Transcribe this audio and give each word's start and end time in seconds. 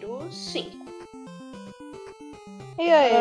número 0.00 0.32
5. 0.32 0.84
E 2.78 2.90
aí? 2.90 3.12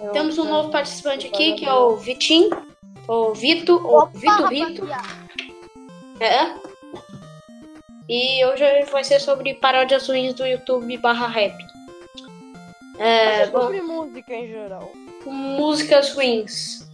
Eu- 0.00 0.12
Temos 0.12 0.36
um 0.38 0.44
novo 0.44 0.70
participante 0.70 1.26
aqui, 1.26 1.54
que 1.54 1.64
é 1.64 1.72
o 1.72 1.96
Vitim, 1.96 2.50
ou 3.08 3.34
Vito, 3.34 3.74
ou 3.86 4.00
Opa, 4.02 4.18
Vito 4.18 4.46
Rito. 4.48 4.84
rapaziada. 4.84 5.24
É. 6.20 6.54
E 8.08 8.44
hoje 8.44 8.64
vai 8.90 9.02
ser 9.02 9.18
sobre 9.20 9.54
paródias 9.54 10.06
ruins 10.08 10.34
do 10.34 10.44
YouTube 10.46 10.96
barra 10.98 11.26
rap. 11.26 11.54
É, 12.98 13.46
bom, 13.46 13.62
sobre 13.62 13.80
música 13.80 14.34
em 14.34 14.48
geral. 14.48 14.92
músicas 15.24 16.12
ruins. 16.12 16.86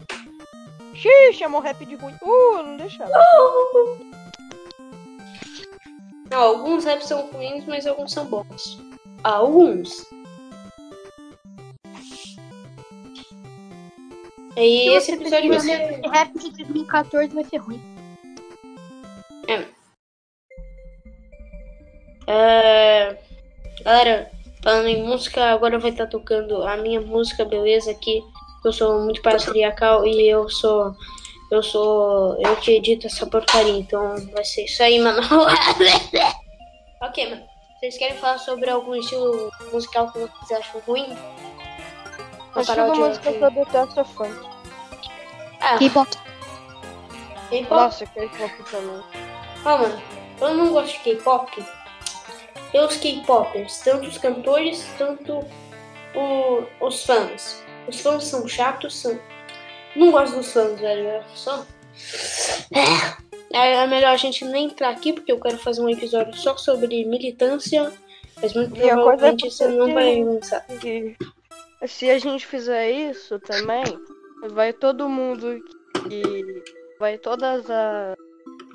Xiii, 0.95 1.32
chamou 1.35 1.61
rap 1.61 1.85
de 1.85 1.96
ruim. 1.96 2.14
Uh, 2.22 2.63
não 2.63 2.77
deixava. 2.77 3.11
Não, 6.31 6.40
alguns 6.43 6.85
raps 6.85 7.07
são 7.08 7.27
ruins, 7.32 7.64
mas 7.67 7.86
alguns 7.86 8.13
são 8.13 8.25
bons. 8.27 8.79
Alguns. 9.23 10.07
E 14.57 14.85
Se 14.85 14.89
esse 14.95 15.13
episódio 15.13 15.49
vai 15.49 15.61
ser. 15.61 16.01
rap 16.11 16.39
de 16.39 16.51
2014 16.51 17.35
vai 17.35 17.45
ser 17.45 17.59
ruim. 17.59 17.81
É... 22.27 23.17
Galera, 23.83 24.31
falando 24.63 24.87
em 24.87 25.03
música, 25.03 25.46
agora 25.46 25.79
vai 25.79 25.91
estar 25.91 26.07
tocando 26.07 26.63
a 26.63 26.77
minha 26.77 27.01
música, 27.01 27.45
beleza? 27.45 27.91
Aqui. 27.91 28.23
Eu 28.65 28.73
sou 28.73 29.01
muito 29.03 29.23
patriarcal 29.23 30.07
e 30.07 30.29
eu 30.29 30.49
sou. 30.49 30.95
Eu 31.51 31.63
sou. 31.63 32.37
Eu 32.41 32.55
que 32.57 32.73
edito 32.73 33.07
essa 33.07 33.27
porcaria, 33.27 33.79
então 33.79 34.15
vai 34.33 34.45
ser 34.45 34.65
isso 34.65 34.83
aí, 34.83 35.01
mano. 35.01 35.21
ok, 37.03 37.31
mano. 37.31 37.50
Vocês 37.81 37.97
querem 37.97 38.17
falar 38.19 38.39
sobre 38.39 38.69
algum 38.70 38.95
estilo 38.95 39.50
musical 39.73 40.12
que 40.12 40.19
vocês 40.19 40.61
acham 40.61 40.81
ruim? 40.86 41.06
Uma 42.53 42.61
Acho 42.61 42.75
que 42.75 42.81
uma 42.81 42.95
música 42.95 43.33
de- 43.33 43.39
que 43.39 43.45
eu 43.45 43.50
detesto 43.50 44.00
é 44.00 44.05
funk. 44.05 44.48
Ah, 45.61 45.78
K-pop. 45.78 46.11
K-pop? 47.48 47.70
Nossa, 47.70 48.06
K-pop 48.06 48.70
também. 48.70 49.03
Ah, 49.64 49.77
mano, 49.78 50.03
eu 50.41 50.55
não 50.55 50.72
gosto 50.72 50.92
de 50.92 50.98
K-pop. 51.00 51.64
Eu 52.75 52.84
os 52.87 52.97
K-popers, 52.97 53.78
tanto 53.81 54.06
os 54.09 54.19
cantores, 54.19 54.84
tanto 54.98 55.41
o- 56.15 56.65
os 56.87 57.05
fãs. 57.05 57.65
Os 57.89 58.00
fãs 58.00 58.25
são 58.25 58.47
chatos, 58.47 58.97
são. 59.00 59.19
Não 59.97 60.11
gosto 60.11 60.37
dos 60.37 60.53
fãs, 60.53 60.78
velho. 60.78 61.06
É 61.09 61.25
só. 61.34 61.65
É, 62.72 63.30
é 63.53 63.87
melhor 63.87 64.12
a 64.12 64.17
gente 64.17 64.45
nem 64.45 64.67
entrar 64.67 64.91
aqui, 64.91 65.12
porque 65.12 65.33
eu 65.33 65.41
quero 65.41 65.59
fazer 65.59 65.81
um 65.81 65.89
episódio 65.89 66.34
só 66.34 66.56
sobre 66.56 67.05
militância. 67.05 67.93
Mas 68.41 68.55
muito 68.55 68.77
E 68.77 68.89
é 68.89 68.93
provavelmente 68.95 69.51
você 69.51 69.69
não 69.69 69.93
vai 69.93 70.23
lançar. 70.25 70.65
Se 71.87 72.09
a 72.11 72.19
gente 72.19 72.47
fizer 72.47 72.91
isso 72.91 73.39
também, 73.41 73.84
vai 74.51 74.73
todo 74.73 75.09
mundo 75.09 75.62
que. 76.09 76.62
Vai 76.98 77.17
todas 77.17 77.65
as 77.71 78.17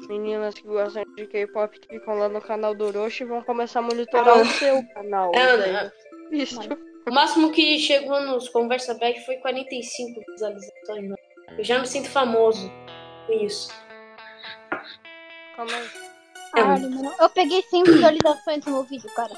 meninas 0.10 0.56
que 0.56 0.64
gostam 0.64 1.04
de 1.16 1.28
K-pop 1.28 1.80
que 1.80 1.88
ficam 1.88 2.16
lá 2.16 2.28
no 2.28 2.42
canal 2.42 2.74
do 2.74 2.86
Orochi 2.86 3.24
vão 3.24 3.44
começar 3.44 3.80
a 3.80 3.84
monitorar 3.84 4.40
Ah. 4.40 4.42
o 4.42 4.46
seu 4.46 4.84
canal. 4.96 5.32
É, 5.36 5.58
né? 5.58 5.92
Isso. 6.32 6.60
O 7.08 7.14
máximo 7.14 7.52
que 7.52 7.78
chegou 7.78 8.20
nos 8.22 8.50
Conversa 8.50 8.96
Back 8.96 9.24
foi 9.26 9.36
45 9.36 10.22
visualizações. 10.32 11.04
Mano. 11.04 11.16
Eu 11.56 11.64
já 11.64 11.78
me 11.78 11.86
sinto 11.86 12.10
famoso 12.10 12.72
com 13.28 13.34
isso. 13.34 13.70
Calma 15.56 15.72
aí. 15.76 15.90
Caralho, 16.54 16.90
mano. 16.92 17.14
Eu 17.20 17.30
peguei 17.30 17.62
100 17.64 17.84
visualizações 17.84 18.66
no 18.66 18.72
meu 18.74 18.84
vídeo, 18.84 19.10
cara. 19.16 19.34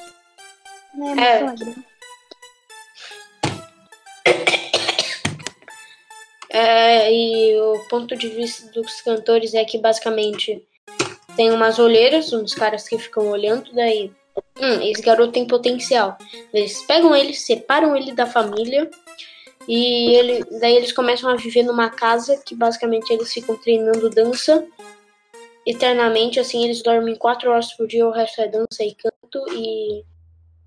Não 0.94 1.08
é 1.20 1.26
É. 1.26 1.40
emoção, 1.40 1.68
né? 1.68 1.76
É, 6.50 7.14
e 7.14 7.60
o 7.60 7.80
ponto 7.90 8.16
de 8.16 8.30
vista 8.30 8.72
dos 8.72 9.02
cantores 9.02 9.54
é 9.54 9.64
que 9.66 9.78
basicamente 9.78 10.66
tem 11.36 11.52
umas 11.52 11.78
olheiras, 11.78 12.32
uns 12.34 12.56
caras 12.56 12.88
que 12.88 12.98
ficam 12.98 13.28
olhando, 13.30 13.72
daí. 13.74 14.12
Hum, 14.60 14.82
esse 14.82 15.02
garoto 15.02 15.34
tem 15.34 15.46
potencial. 15.46 16.18
Eles 16.54 16.82
pegam 16.86 17.16
ele, 17.16 17.34
separam 17.34 17.96
ele 17.96 18.12
da 18.14 18.26
família 18.26 18.90
e 19.68 20.14
ele, 20.16 20.44
daí 20.60 20.76
eles 20.76 20.92
começam 20.92 21.30
a 21.30 21.36
viver 21.36 21.64
numa 21.64 21.90
casa 21.90 22.38
que 22.46 22.56
basicamente 22.56 23.12
eles 23.12 23.32
ficam 23.34 23.58
treinando 23.58 24.10
dança 24.10 24.66
eternamente, 25.68 26.40
assim 26.40 26.64
eles 26.64 26.82
dormem 26.82 27.16
quatro 27.16 27.52
horas 27.52 27.74
por 27.74 27.86
dia, 27.88 28.08
o 28.08 28.12
resto 28.12 28.42
é 28.42 28.48
dança 28.48 28.84
e 28.84 28.96
canto 28.96 29.46
e 29.52 30.06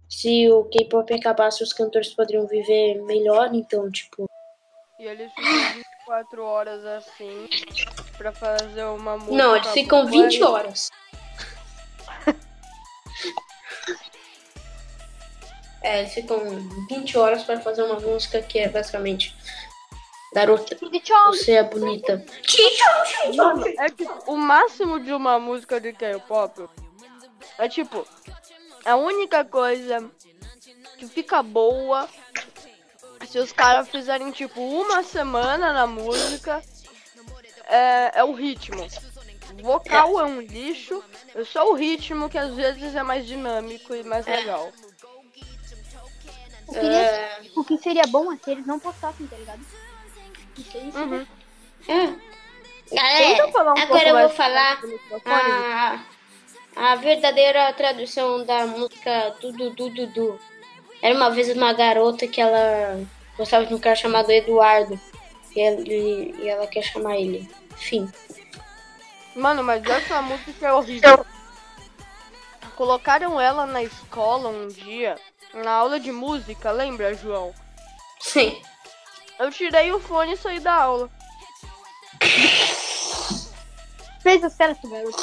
se 0.07 0.51
o 0.51 0.65
K-pop 0.65 1.15
acabasse, 1.15 1.63
os 1.63 1.73
cantores 1.73 2.13
poderiam 2.13 2.47
viver 2.47 3.01
melhor, 3.05 3.55
então 3.55 3.91
tipo 3.91 4.27
E 4.99 5.05
eles 5.07 5.33
ficam 5.33 5.75
24 5.75 6.45
horas 6.45 6.85
assim 6.85 7.49
pra 8.19 8.31
fazer 8.31 8.85
uma 8.85 9.17
música. 9.17 9.37
Não, 9.37 9.57
eles 9.57 9.71
ficam 9.71 10.07
boa 10.07 10.25
20 10.25 10.37
e- 10.37 10.45
horas. 10.45 10.91
É, 15.83 16.01
eles 16.01 16.13
ficam 16.13 16.39
20 16.91 17.17
horas 17.17 17.43
pra 17.43 17.59
fazer 17.59 17.83
uma 17.83 17.99
música 17.99 18.43
que 18.43 18.59
é 18.59 18.69
basicamente 18.69 19.35
Garota, 20.33 20.77
você 21.27 21.53
é 21.53 21.63
bonita. 21.63 22.25
Mano, 23.37 23.67
é 23.67 23.91
que 23.91 24.07
o 24.27 24.37
máximo 24.37 25.01
de 25.01 25.13
uma 25.13 25.39
música 25.39 25.81
de 25.81 25.93
K-pop 25.93 26.69
é 27.59 27.69
tipo, 27.69 28.07
a 28.85 28.97
única 28.97 29.45
coisa 29.45 30.09
que 30.99 31.07
fica 31.09 31.43
boa 31.43 32.09
se 33.29 33.39
os 33.39 33.53
caras 33.53 33.89
fizerem 33.89 34.31
tipo 34.31 34.61
uma 34.61 35.03
semana 35.03 35.73
na 35.73 35.87
música 35.87 36.63
é, 37.67 38.21
é 38.21 38.25
o 38.25 38.33
ritmo. 38.33 38.87
Vocal 39.63 40.21
é 40.21 40.25
um 40.25 40.41
lixo, 40.41 41.03
é 41.35 41.45
só 41.45 41.71
o 41.71 41.75
ritmo 41.75 42.31
que 42.31 42.39
às 42.39 42.55
vezes 42.55 42.95
é 42.95 43.03
mais 43.03 43.27
dinâmico 43.27 43.95
e 43.95 44.03
mais 44.05 44.27
legal. 44.27 44.73
O 46.67 46.73
que, 46.73 46.79
É, 46.79 47.41
o 47.57 47.65
que 47.65 47.77
seria 47.79 48.05
bom 48.07 48.33
é 48.33 48.37
se 48.37 48.53
eles 48.53 48.65
não 48.67 48.79
postassem, 48.79 49.27
tá 49.27 49.37
ligado? 49.37 49.61
Isso 50.59 50.77
aí, 50.77 50.91
Uhum. 50.95 51.27
é. 51.89 52.31
Galera, 52.95 53.37
Tenta 53.37 53.53
falar 53.53 53.75
um 53.75 53.79
agora 53.79 54.09
eu 54.09 54.19
vou 54.19 54.29
falar 54.31 54.81
a, 55.25 56.01
a 56.77 56.95
verdadeira 56.97 57.73
tradução 57.73 58.45
da 58.45 58.67
música 58.67 59.35
Dudu 59.41 59.71
Dudu 59.71 60.07
Du. 60.09 60.41
Era 61.01 61.15
uma 61.15 61.31
vez 61.31 61.49
uma 61.57 61.73
garota 61.73 62.27
que 62.27 62.41
ela 62.41 63.01
gostava 63.37 63.65
de 63.65 63.75
um 63.75 63.79
cara 63.79 63.95
chamado 63.95 64.31
Eduardo. 64.31 64.99
E 65.55 65.61
ela, 65.61 65.81
e- 65.81 66.49
ela 66.49 66.67
quer 66.67 66.83
chamar 66.83 67.17
ele. 67.17 67.49
Enfim. 67.73 68.11
Mano, 69.37 69.63
mas 69.63 69.85
essa 69.85 70.21
música 70.21 70.67
é 70.67 70.73
horrível. 70.73 71.25
Colocaram 72.77 73.41
ela 73.41 73.67
na 73.67 73.83
escola 73.83 74.49
um 74.49 74.69
dia, 74.69 75.17
na 75.55 75.71
aula 75.73 76.01
de 76.01 76.11
música, 76.11 76.71
lembra, 76.71 77.15
João? 77.15 77.55
Sim. 78.19 78.61
Eu 79.41 79.51
tirei 79.51 79.91
o 79.93 79.99
fone 79.99 80.35
e 80.35 80.37
saí 80.37 80.61
da 80.61 80.75
aula. 80.75 81.11
Fez 84.23 84.45
o 84.45 84.51
certo, 84.51 84.89
garoto. 84.89 85.17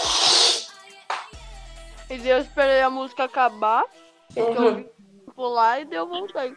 E 2.09 2.17
daí 2.17 2.29
eu 2.29 2.39
esperei 2.39 2.81
a 2.81 2.89
música 2.89 3.25
acabar, 3.25 3.85
Uhum. 4.35 4.85
pular 5.35 5.81
e 5.81 5.85
daí 5.85 5.99
eu 5.99 6.07
voltei. 6.07 6.55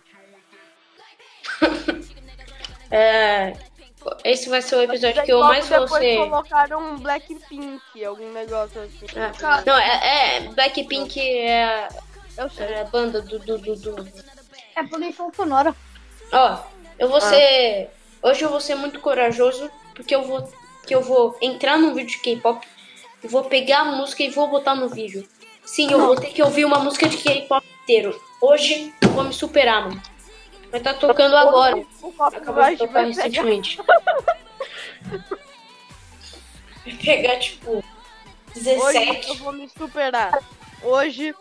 É, 2.91 3.53
esse 4.25 4.49
vai 4.49 4.63
ser 4.63 4.77
o 4.77 4.83
episódio 4.83 5.23
que 5.23 5.33
eu 5.33 5.41
mais 5.41 5.69
vou 5.69 5.81
depois 5.81 6.03
ser. 6.03 6.17
colocaram 6.17 6.81
um 6.81 6.97
Blackpink, 6.99 8.05
algum 8.05 8.33
negócio 8.33 8.81
assim. 8.83 9.07
É. 9.15 9.31
Não, 9.67 9.79
é, 9.79 10.37
é. 10.37 10.41
Blackpink 10.49 11.21
é 11.21 11.65
a, 11.65 11.89
Eu 12.39 12.51
é 12.59 12.81
a 12.81 12.85
banda 12.85 13.21
do, 13.21 13.39
do, 13.39 13.59
do, 13.59 13.77
do- 13.77 14.09
É 14.77 14.83
poluição 14.85 15.31
sonora. 15.35 15.75
Ó, 16.33 16.59
eu 17.01 17.09
vou 17.09 17.21
ser. 17.21 17.91
Hoje 18.23 18.43
eu 18.43 18.49
vou 18.49 18.61
ser 18.61 18.77
muito 18.77 19.01
corajoso, 19.01 19.69
porque 19.95 20.15
eu 20.15 20.23
vou. 20.23 20.49
Que 20.87 20.95
eu 20.95 21.03
vou 21.03 21.37
entrar 21.41 21.77
num 21.79 21.95
vídeo 21.95 22.13
de 22.13 22.19
K-pop 22.19 22.67
vou 23.29 23.45
pegar 23.45 23.81
a 23.81 23.85
música 23.85 24.23
e 24.23 24.31
vou 24.31 24.49
botar 24.49 24.75
no 24.75 24.89
vídeo. 24.89 25.27
Sim, 25.65 25.93
eu 25.93 26.01
vou 26.01 26.17
ter 26.17 26.29
que 26.29 26.43
ouvir 26.43 26.65
uma 26.65 26.79
música 26.79 27.09
de 27.09 27.17
K-pop 27.19 27.65
inteiro. 27.83 28.19
Hoje 28.41 28.95
eu 29.01 29.11
vou 29.11 29.25
me 29.25 29.33
superar, 29.33 29.89
mano. 29.89 30.03
Vai 30.71 30.81
estar 30.81 30.95
tocando 30.95 31.37
agora. 31.37 31.85
Acabou 32.19 32.65
de 32.65 32.77
tocar 32.77 33.05
recentemente. 33.05 33.79
Vai 36.83 36.95
pegar, 36.95 37.39
tipo, 37.39 37.85
Hoje 38.57 38.71
eu 38.71 39.15
17. 39.15 39.39
vou 39.39 39.53
me 39.53 39.69
superar. 39.69 40.33
Hoje 40.83 41.35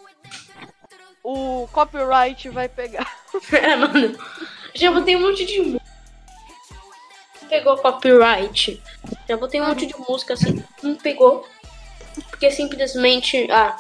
o 1.24 1.68
copyright 1.72 2.50
vai 2.50 2.68
pegar. 2.68 3.10
É, 3.54 3.76
mano. 3.76 4.18
Já 4.74 4.92
botei 4.92 5.16
um 5.16 5.22
monte 5.22 5.46
de 5.46 5.60
música. 5.62 5.90
Pegou 7.50 7.78
copyright. 7.78 8.82
Já 9.28 9.38
botei 9.38 9.62
um 9.62 9.68
monte 9.68 9.86
de 9.86 9.96
música 9.98 10.34
assim. 10.34 10.64
Não 10.84 10.96
pegou. 10.96 11.48
Porque 12.30 12.52
simplesmente. 12.52 13.50
Ah. 13.52 13.78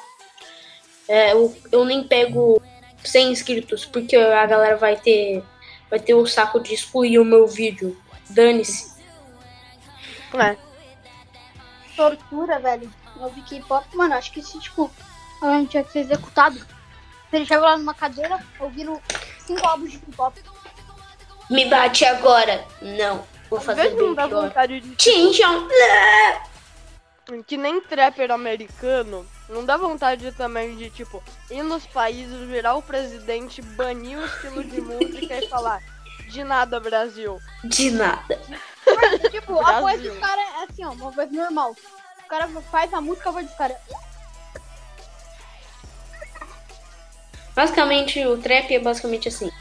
É, 1.08 1.34
eu, 1.34 1.56
eu 1.72 1.86
nem 1.86 2.04
pego 2.04 2.62
100 3.04 3.32
inscritos, 3.32 3.86
porque 3.86 4.16
a 4.16 4.46
galera 4.46 4.78
vai 4.78 4.96
ter 4.96 5.44
vai 5.90 6.00
ter 6.00 6.14
o 6.14 6.26
saco 6.26 6.60
de 6.60 6.74
excluir 6.74 7.20
o 7.20 7.26
meu 7.26 7.48
vídeo. 7.48 8.00
Dane-se. 8.30 8.94
É. 10.36 10.56
Tortura, 11.96 12.60
velho. 12.60 12.92
Eu 13.20 13.30
vi 13.30 13.42
K-pop, 13.42 13.86
mano, 13.98 14.14
acho 14.14 14.32
que 14.32 14.42
se, 14.42 14.60
tipo, 14.60 14.90
a 15.42 15.58
gente 15.58 15.72
tinha 15.72 15.84
que 15.84 15.92
ser 15.92 16.00
executado. 16.00 16.64
Ele 17.34 17.46
chegou 17.46 17.66
lá 17.66 17.78
numa 17.78 17.94
cadeira, 17.94 18.40
ouvindo 18.60 19.02
cinco 19.40 19.68
álbuns 19.68 19.92
de 19.92 19.98
K-pop. 19.98 20.42
Me 21.50 21.66
bate 21.66 22.06
agora. 22.06 22.66
Não. 22.82 23.26
Vou 23.50 23.60
Às 23.60 23.66
fazer 23.66 23.82
vezes 23.84 23.98
não 23.98 24.06
bem 24.08 24.16
dá 24.16 24.28
pior. 24.28 24.42
vontade 24.44 24.80
de. 24.80 24.96
Tinchon. 24.96 25.68
Que 27.46 27.58
nem 27.58 27.80
trapper 27.82 28.32
americano. 28.32 29.26
Não 29.48 29.66
dá 29.66 29.78
vontade 29.78 30.32
também 30.34 30.76
de, 30.76 30.90
tipo, 30.92 31.24
ir 31.50 31.64
nos 31.64 31.86
países, 31.88 32.48
virar 32.48 32.76
o 32.76 32.82
presidente, 32.82 33.62
banir 33.62 34.18
o 34.18 34.26
estilo 34.26 34.64
de 34.64 34.80
música 34.82 35.38
e 35.44 35.48
falar 35.48 35.82
de 36.28 36.44
nada, 36.44 36.80
Brasil. 36.80 37.40
De 37.64 37.90
nada. 37.92 38.40
Mas, 38.86 39.32
tipo, 39.32 39.60
a 39.60 39.80
voz 39.80 40.00
Brasil. 40.00 40.12
dos 40.12 40.20
caras 40.20 40.46
é 40.60 40.64
assim, 40.64 40.86
ó, 40.86 40.92
uma 40.92 41.10
voz 41.12 41.32
normal. 41.32 41.76
O 42.24 42.28
cara 42.28 42.48
faz 42.72 42.94
a 42.94 43.02
música, 43.02 43.30
a 43.30 43.32
voz 43.32 43.48
dos 43.48 43.56
caras. 43.56 43.78
Basicamente, 47.56 48.26
o 48.26 48.38
trap 48.38 48.74
é 48.74 48.80
basicamente 48.80 49.28
assim. 49.28 49.52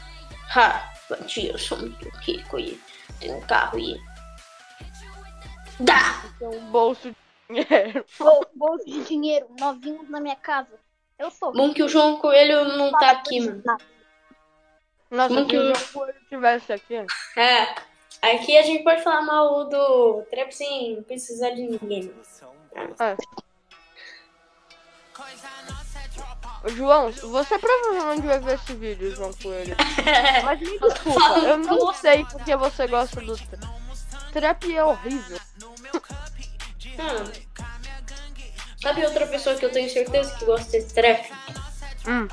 Ha, 0.55 0.89
bandido, 1.09 1.53
eu 1.53 1.57
sou 1.57 1.77
muito 1.77 2.07
rico 2.19 2.59
e 2.59 2.79
tenho 3.19 3.37
um 3.37 3.41
carro 3.41 3.79
e... 3.79 3.99
Dá! 5.79 6.23
Tem 6.37 6.47
um 6.47 6.71
bolso 6.71 7.09
de 7.09 7.15
dinheiro. 7.65 8.05
Bol- 8.19 8.45
Bolso 8.53 8.85
de 8.85 9.03
dinheiro, 9.05 9.47
novinhos 9.59 10.09
na 10.09 10.19
minha 10.19 10.35
casa. 10.35 10.79
Eu 11.17 11.31
sou. 11.31 11.51
Bom 11.51 11.73
que 11.73 11.83
o 11.83 11.89
João 11.89 12.17
Coelho 12.17 12.65
não 12.77 12.91
tá 12.91 13.11
aqui, 13.11 13.39
mano. 13.41 13.63
Nossa, 15.09 15.35
se 15.35 15.45
que 15.45 15.57
o 15.57 15.61
eu- 15.63 15.75
João 15.75 15.87
Coelho 15.93 16.19
tivesse 16.29 16.71
aqui. 16.73 16.95
É, 17.35 17.75
aqui 18.21 18.57
a 18.57 18.61
gente 18.61 18.83
pode 18.83 19.01
falar 19.03 19.21
mal 19.21 19.65
do 19.67 20.21
trap 20.29 20.51
sem 20.51 21.01
precisar 21.03 21.49
de 21.51 21.63
ninguém. 21.63 22.13
É. 22.99 23.15
João, 26.67 27.11
você 27.11 27.57
provavelmente 27.57 28.27
vai 28.27 28.39
ver 28.39 28.55
esse 28.55 28.73
vídeo, 28.73 29.15
João 29.15 29.31
Coelho. 29.33 29.75
Mas 30.43 30.59
me 30.59 30.79
desculpa, 30.79 31.39
eu 31.39 31.57
não 31.57 31.93
sei 31.93 32.25
porque 32.25 32.55
você 32.55 32.87
gosta 32.87 33.21
do 33.21 33.37
trap. 33.37 33.79
Trap 34.33 34.75
é 34.75 34.83
horrível. 34.83 35.39
Hum. 36.99 37.31
Sabe 38.81 39.05
outra 39.05 39.25
pessoa 39.27 39.55
que 39.55 39.65
eu 39.65 39.71
tenho 39.71 39.89
certeza 39.89 40.35
que 40.35 40.45
gosta 40.45 40.79
de 40.79 40.93
trap? 40.93 41.31
Hum. 42.07 42.27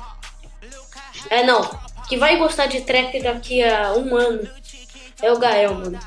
É, 1.29 1.43
não. 1.43 1.61
Que 2.07 2.17
vai 2.17 2.37
gostar 2.37 2.67
de 2.67 2.81
trap 2.81 3.21
daqui 3.21 3.63
a 3.63 3.93
um 3.93 4.15
ano. 4.15 4.49
É 5.21 5.31
o 5.31 5.39
Gael, 5.39 5.75
mano. 5.75 5.99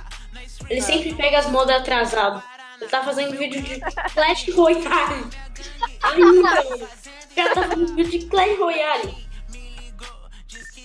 Ele 0.69 0.81
sempre 0.81 1.15
pega 1.15 1.39
as 1.39 1.47
modas 1.47 1.77
atrasado. 1.77 2.43
Ele 2.81 2.89
tá 2.89 3.03
fazendo 3.03 3.37
vídeo 3.37 3.61
de 3.61 3.81
Clash 4.15 4.49
Royale. 4.55 5.27
Ainda, 6.03 6.89
cara 7.35 7.55
tá 7.55 7.63
fazendo 7.69 7.95
vídeo 7.95 8.21
de 8.21 8.27
Clash 8.27 8.59
Royale. 8.59 9.31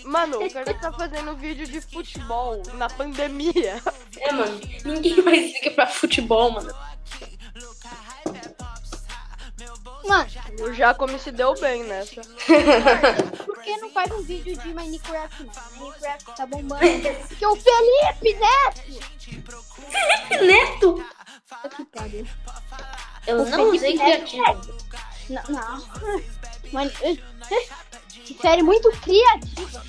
Mano, 0.05 0.43
o 0.45 0.51
cara 0.53 0.73
tá 0.75 0.91
fazendo 0.93 1.35
vídeo 1.35 1.65
de 1.65 1.81
futebol 1.81 2.61
na 2.75 2.87
pandemia. 2.89 3.81
É, 4.17 4.31
mano. 4.31 4.61
Ninguém 4.85 5.21
mais 5.23 5.51
liga 5.53 5.71
pra 5.71 5.87
futebol, 5.87 6.51
mano. 6.51 6.73
Mano, 10.07 10.29
O 10.61 10.71
Jacome 10.73 11.17
se 11.19 11.31
deu 11.31 11.53
bem 11.59 11.83
nessa. 11.85 12.21
por 13.45 13.61
que 13.63 13.77
não 13.77 13.89
faz 13.89 14.11
um 14.11 14.21
vídeo 14.21 14.55
de 14.57 14.73
Minecraft, 14.73 15.43
mano? 15.43 15.59
Minecraft 15.79 16.35
tá 16.35 16.45
bombando. 16.45 16.83
Porque 17.27 17.45
o 17.45 17.55
Felipe 17.55 18.39
Neto! 18.39 18.81
Neto! 20.45 21.05
Que 21.75 21.85
pariu. 21.85 22.27
Eu 23.25 23.41
O 23.41 23.45
não 23.49 23.57
Felipe 23.71 23.75
usei 23.77 23.95
Neto. 23.97 24.29
criativo. 24.29 24.75
Não, 25.29 25.43
não. 25.49 25.81
Mano, 26.71 26.91
eh, 27.01 27.15
que 28.25 28.33
série 28.41 28.63
muito 28.63 28.89
criativa. 29.01 29.83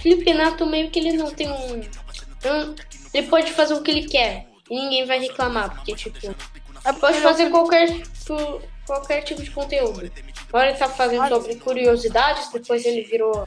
Felipe 0.00 0.32
Neto 0.32 0.66
meio 0.66 0.90
que 0.90 0.98
ele 0.98 1.12
não 1.12 1.32
tem 1.34 1.50
um, 1.50 1.74
um- 1.80 2.74
Ele 3.12 3.26
pode 3.28 3.52
fazer 3.52 3.74
o 3.74 3.82
que 3.82 3.90
ele 3.90 4.06
quer. 4.08 4.46
E 4.70 4.74
ninguém 4.74 5.04
vai 5.04 5.18
reclamar, 5.18 5.74
porque 5.74 5.94
tipo. 5.94 6.18
Porque 6.20 7.00
Pode 7.00 7.16
ele 7.16 7.22
fazer 7.22 7.50
qualquer, 7.50 7.88
tipo- 8.02 8.62
qualquer 8.86 9.22
tipo 9.22 9.42
de 9.42 9.50
conteúdo. 9.50 10.10
Agora 10.48 10.70
ele 10.70 10.78
tá 10.78 10.88
fazendo 10.88 11.28
sobre 11.28 11.56
curiosidades, 11.56 12.50
depois 12.50 12.84
ele 12.84 13.02
virou. 13.02 13.46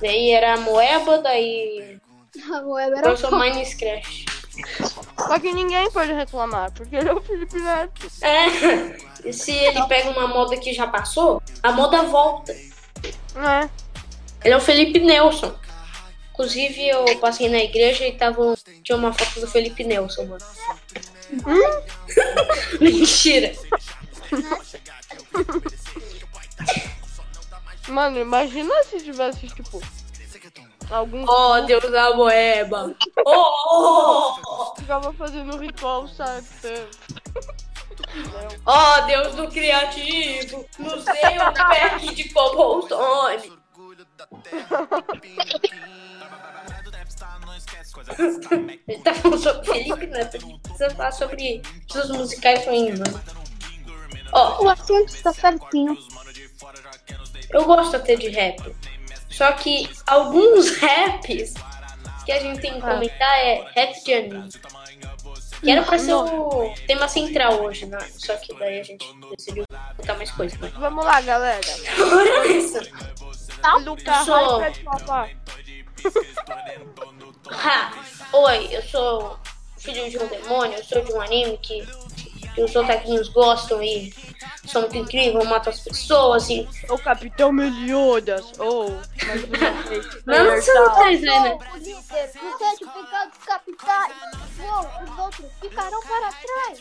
Daí 0.00 0.30
era 0.30 0.56
Moeba, 0.58 1.18
daí. 1.18 1.98
A 2.52 2.60
web 2.60 2.96
era 2.98 3.16
sou 3.16 3.30
Minecraft. 3.30 4.26
Só 5.16 5.38
que 5.38 5.52
ninguém 5.52 5.90
pode 5.90 6.12
reclamar, 6.12 6.70
porque 6.72 6.96
ele 6.96 7.08
é 7.08 7.14
o 7.14 7.20
Felipe 7.20 7.58
Neto. 7.58 8.06
É. 8.20 9.26
E 9.28 9.32
se 9.32 9.52
ele 9.52 9.82
pega 9.86 10.10
uma 10.10 10.26
moda 10.28 10.56
que 10.56 10.72
já 10.72 10.86
passou, 10.86 11.42
a 11.62 11.72
moda 11.72 12.02
volta. 12.02 12.52
É. 12.52 13.68
Ele 14.44 14.54
é 14.54 14.56
o 14.56 14.60
Felipe 14.60 15.00
Nelson. 15.00 15.54
Inclusive, 16.32 16.88
eu 16.88 17.18
passei 17.20 17.48
na 17.48 17.58
igreja 17.58 18.06
e 18.06 18.12
tava, 18.12 18.56
tinha 18.82 18.98
uma 18.98 19.12
foto 19.12 19.40
do 19.40 19.46
Felipe 19.46 19.84
Nelson, 19.84 20.24
mano. 20.24 20.44
Mentira. 22.80 23.54
Mano, 27.88 28.18
imagina 28.18 28.82
se 28.84 29.00
tivesse, 29.00 29.46
tipo, 29.48 29.80
algum 30.90 31.24
Oh, 31.28 31.60
Deus 31.62 31.90
da 31.90 32.14
moeba. 32.14 32.94
Oh, 33.24 34.34
oh, 34.46 34.74
ficava 34.76 35.12
fazendo 35.12 35.56
ritual 35.58 36.06
satã. 36.08 36.86
oh, 38.66 39.00
Deus 39.06 39.34
do 39.34 39.48
criativo. 39.48 40.64
No 40.78 40.90
seu 41.00 41.52
pack 41.54 42.14
de 42.14 42.28
cobblestone. 42.32 43.52
Ele 48.88 49.02
tá 49.02 49.14
falando 49.14 49.38
sobre 49.38 49.66
Felipe 49.66 50.06
Neto. 50.06 50.38
Gente 50.40 50.58
precisa 50.60 50.90
falar 50.90 51.12
sobre 51.12 51.62
os 51.94 52.10
musicais 52.10 52.64
ruins, 52.66 52.98
mano. 52.98 53.20
Ó, 54.32 54.64
O 54.64 54.68
assunto 54.68 55.08
está 55.08 55.32
certinho. 55.32 55.96
Eu 57.50 57.64
gosto 57.64 57.96
até 57.96 58.16
de 58.16 58.28
rap. 58.30 58.74
Só 59.34 59.50
que 59.52 59.90
alguns 60.06 60.76
raps 60.78 61.54
que 62.24 62.32
a 62.32 62.40
gente 62.40 62.60
tem 62.60 62.74
que 62.74 62.80
comentar 62.80 63.38
é 63.38 63.64
rap 63.74 64.04
de 64.04 64.14
anime. 64.14 64.48
Que 65.60 65.70
era 65.70 65.82
pra 65.82 65.98
ser 65.98 66.14
o 66.14 66.72
tema 66.86 67.08
central 67.08 67.62
hoje, 67.62 67.86
né? 67.86 67.98
Só 68.16 68.36
que 68.36 68.54
daí 68.58 68.80
a 68.80 68.82
gente 68.82 69.06
decidiu 69.36 69.64
botar 69.96 70.14
mais 70.14 70.30
coisa. 70.30 70.56
Né? 70.58 70.72
Vamos 70.76 71.04
lá, 71.04 71.20
galera. 71.20 71.60
Bora 71.98 72.48
nessa! 72.48 72.82
Lucas, 73.80 74.24
Sou. 74.26 74.60
vai 74.60 74.72
pra 74.72 74.98
papá. 74.98 75.30
Ha! 77.46 77.92
Oi, 78.32 78.68
eu 78.72 78.82
sou 78.82 79.38
filho 79.76 80.08
de 80.08 80.18
um 80.18 80.26
demônio, 80.26 80.78
eu 80.78 80.84
sou 80.84 81.04
de 81.04 81.12
um 81.12 81.20
anime 81.20 81.58
que, 81.58 81.86
que 82.54 82.62
os 82.62 82.74
otaquinhos 82.76 83.28
gostam 83.28 83.82
e 83.82 84.12
sou 84.66 84.82
muito 84.82 84.96
incrível, 84.96 85.40
eu 85.40 85.46
mato 85.46 85.70
as 85.70 85.80
pessoas 85.80 86.48
e. 86.48 86.68
O 86.88 86.98
Capitão 86.98 87.52
Meliodas. 87.52 88.52
Oh, 88.58 88.90
mas 89.26 89.42
eu 89.42 89.48
não. 90.36 90.44
Não, 90.44 90.56
você 90.60 90.72
não 90.74 90.94
tá 90.94 91.10
dizendo. 91.10 91.46
O 91.54 91.76
líder, 91.78 91.94
os 92.00 92.58
sete 92.58 92.84
pecados 92.86 93.38
capitais. 93.46 94.12
Uou, 94.60 94.88
os 95.12 95.18
outros 95.18 95.46
ficarão 95.60 96.00
para 96.00 96.32
trás. 96.32 96.78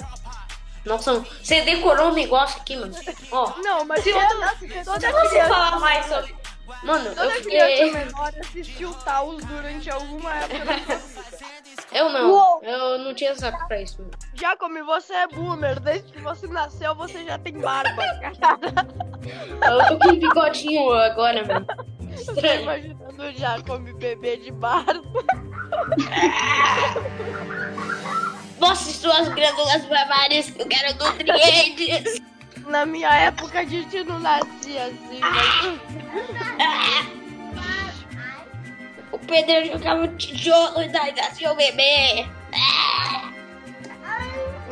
Nossa, 0.85 1.25
você 1.41 1.61
decorou 1.61 2.09
um 2.09 2.13
negócio 2.13 2.59
aqui, 2.59 2.75
mano. 2.75 2.93
Ó, 3.31 3.53
Não, 3.63 3.85
mas 3.85 4.03
Se 4.03 4.11
toda, 4.11 4.25
eu- 4.25 4.83
toda 4.83 5.11
você 5.11 5.29
criança, 5.29 5.49
falar 5.49 5.79
mais 5.79 6.05
sobre. 6.07 6.35
Mano, 6.83 7.09
eu 7.09 7.15
toda 7.15 7.41
criança 7.41 7.67
fiquei. 7.67 7.91
menor 7.91 8.33
assistiu 8.39 8.93
Taos 8.93 9.43
durante 9.45 9.89
alguma 9.89 10.33
época 10.33 10.65
da 10.65 10.99
sua 10.99 11.23
vida. 11.23 11.83
Eu 11.91 12.09
não. 12.09 12.31
Uou. 12.31 12.61
Eu 12.63 12.97
não 12.99 13.13
tinha 13.13 13.35
saco 13.35 13.67
pra 13.67 13.81
isso. 13.81 14.05
Jacome, 14.33 14.81
você 14.81 15.13
é 15.13 15.27
boomer. 15.27 15.79
Desde 15.79 16.11
que 16.11 16.21
você 16.21 16.47
nasceu, 16.47 16.95
você 16.95 17.23
já 17.25 17.37
tem 17.37 17.59
barba. 17.59 18.03
Eu 19.65 19.87
tô 19.87 19.99
com 19.99 20.09
um 20.13 20.19
bigodinho 20.19 20.91
agora, 20.93 21.45
mano. 21.45 21.65
Tô 21.65 22.31
Estranho. 22.31 22.61
imaginando 22.61 23.23
o 23.23 23.31
Jacome 23.33 23.93
bebê 23.93 24.37
de 24.37 24.51
barba. 24.51 25.03
Mostre 28.59 28.93
suas 28.93 29.27
glândulas 29.29 29.87
mamárias 29.89 30.49
que 30.49 30.61
eu 30.61 30.67
quero 30.67 30.97
nutrientes. 30.97 32.21
Na 32.67 32.85
minha 32.85 33.09
época 33.09 33.59
a 33.59 33.65
gente 33.65 34.03
não 34.03 34.19
nascia 34.19 34.85
assim, 34.85 35.19
mas... 35.19 35.79
O 39.11 39.19
Pedro 39.19 39.65
jogava 39.65 40.07
tijolo 40.07 40.81
e 40.81 40.89
daí 40.89 41.13
nasceu 41.15 41.51
o 41.51 41.55
bebê. 41.55 42.25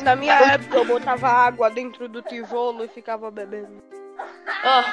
Na 0.01 0.15
minha 0.15 0.33
época 0.33 0.77
eu 0.77 0.85
botava 0.85 1.27
água 1.27 1.69
dentro 1.69 2.07
do 2.09 2.21
tijolo 2.21 2.83
e 2.83 2.87
ficava 2.87 3.29
bebendo. 3.29 3.83
Ó, 4.63 4.83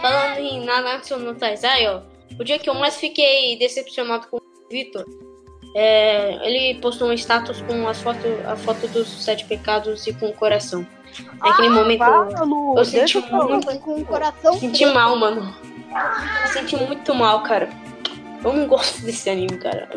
falando 0.00 0.38
em 0.38 0.64
Nanatsu 0.64 1.18
no 1.18 1.34
Taizai, 1.34 1.86
ó. 1.86 2.02
O 2.38 2.44
dia 2.44 2.58
que 2.58 2.68
eu 2.68 2.74
mais 2.74 2.96
fiquei 2.96 3.58
decepcionado 3.58 4.26
com 4.28 4.38
o 4.38 4.42
Vitor, 4.70 5.04
é, 5.74 6.34
ele 6.46 6.80
postou 6.80 7.08
um 7.08 7.12
status 7.12 7.62
com 7.62 7.86
as 7.86 8.00
foto, 8.00 8.26
a 8.46 8.56
foto 8.56 8.88
dos 8.88 9.08
sete 9.24 9.44
pecados 9.44 10.06
e 10.06 10.12
com 10.12 10.28
o 10.28 10.32
coração. 10.32 10.86
Naquele 11.38 11.68
momento 11.70 11.98
Fala, 11.98 12.44
Lu, 12.44 12.78
eu 12.78 12.84
senti 12.84 12.98
deixa 12.98 13.18
eu 13.18 13.22
falar. 13.22 13.46
muito, 13.48 13.78
com 13.80 14.00
o 14.00 14.04
coração. 14.04 14.58
senti 14.58 14.86
mal, 14.86 15.16
mano. 15.16 15.54
Eu 16.42 16.48
senti 16.52 16.76
muito 16.76 17.14
mal, 17.14 17.42
cara. 17.42 17.68
Eu 18.44 18.52
não 18.52 18.66
gosto 18.66 19.02
desse 19.02 19.28
anime, 19.28 19.58
cara. 19.58 19.88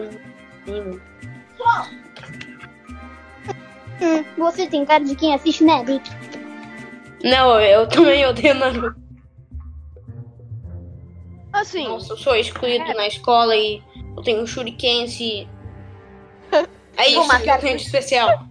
Hum. 0.68 1.00
Hum, 4.02 4.26
você 4.38 4.68
tem 4.68 4.86
cara 4.86 5.04
de 5.04 5.16
quem 5.16 5.34
assiste 5.34 5.64
Naruto. 5.64 6.12
Não, 7.24 7.60
eu 7.60 7.88
também 7.88 8.26
odeio 8.26 8.56
Naruto. 8.56 9.02
Assim, 11.54 11.88
Nossa, 11.88 12.14
eu 12.14 12.18
sou 12.18 12.36
excluído 12.36 12.92
na 12.96 13.08
escola 13.08 13.56
e 13.56 13.82
eu 14.18 14.24
tenho 14.24 14.42
um 14.42 14.48
shuriken 14.48 15.06
e... 15.06 15.48
É 16.98 17.08
isso, 17.08 17.16
Vou 17.16 17.28
matar 17.28 17.58
eu 17.58 17.62
tenho 17.62 17.78
de 17.78 17.84
especial. 17.84 18.48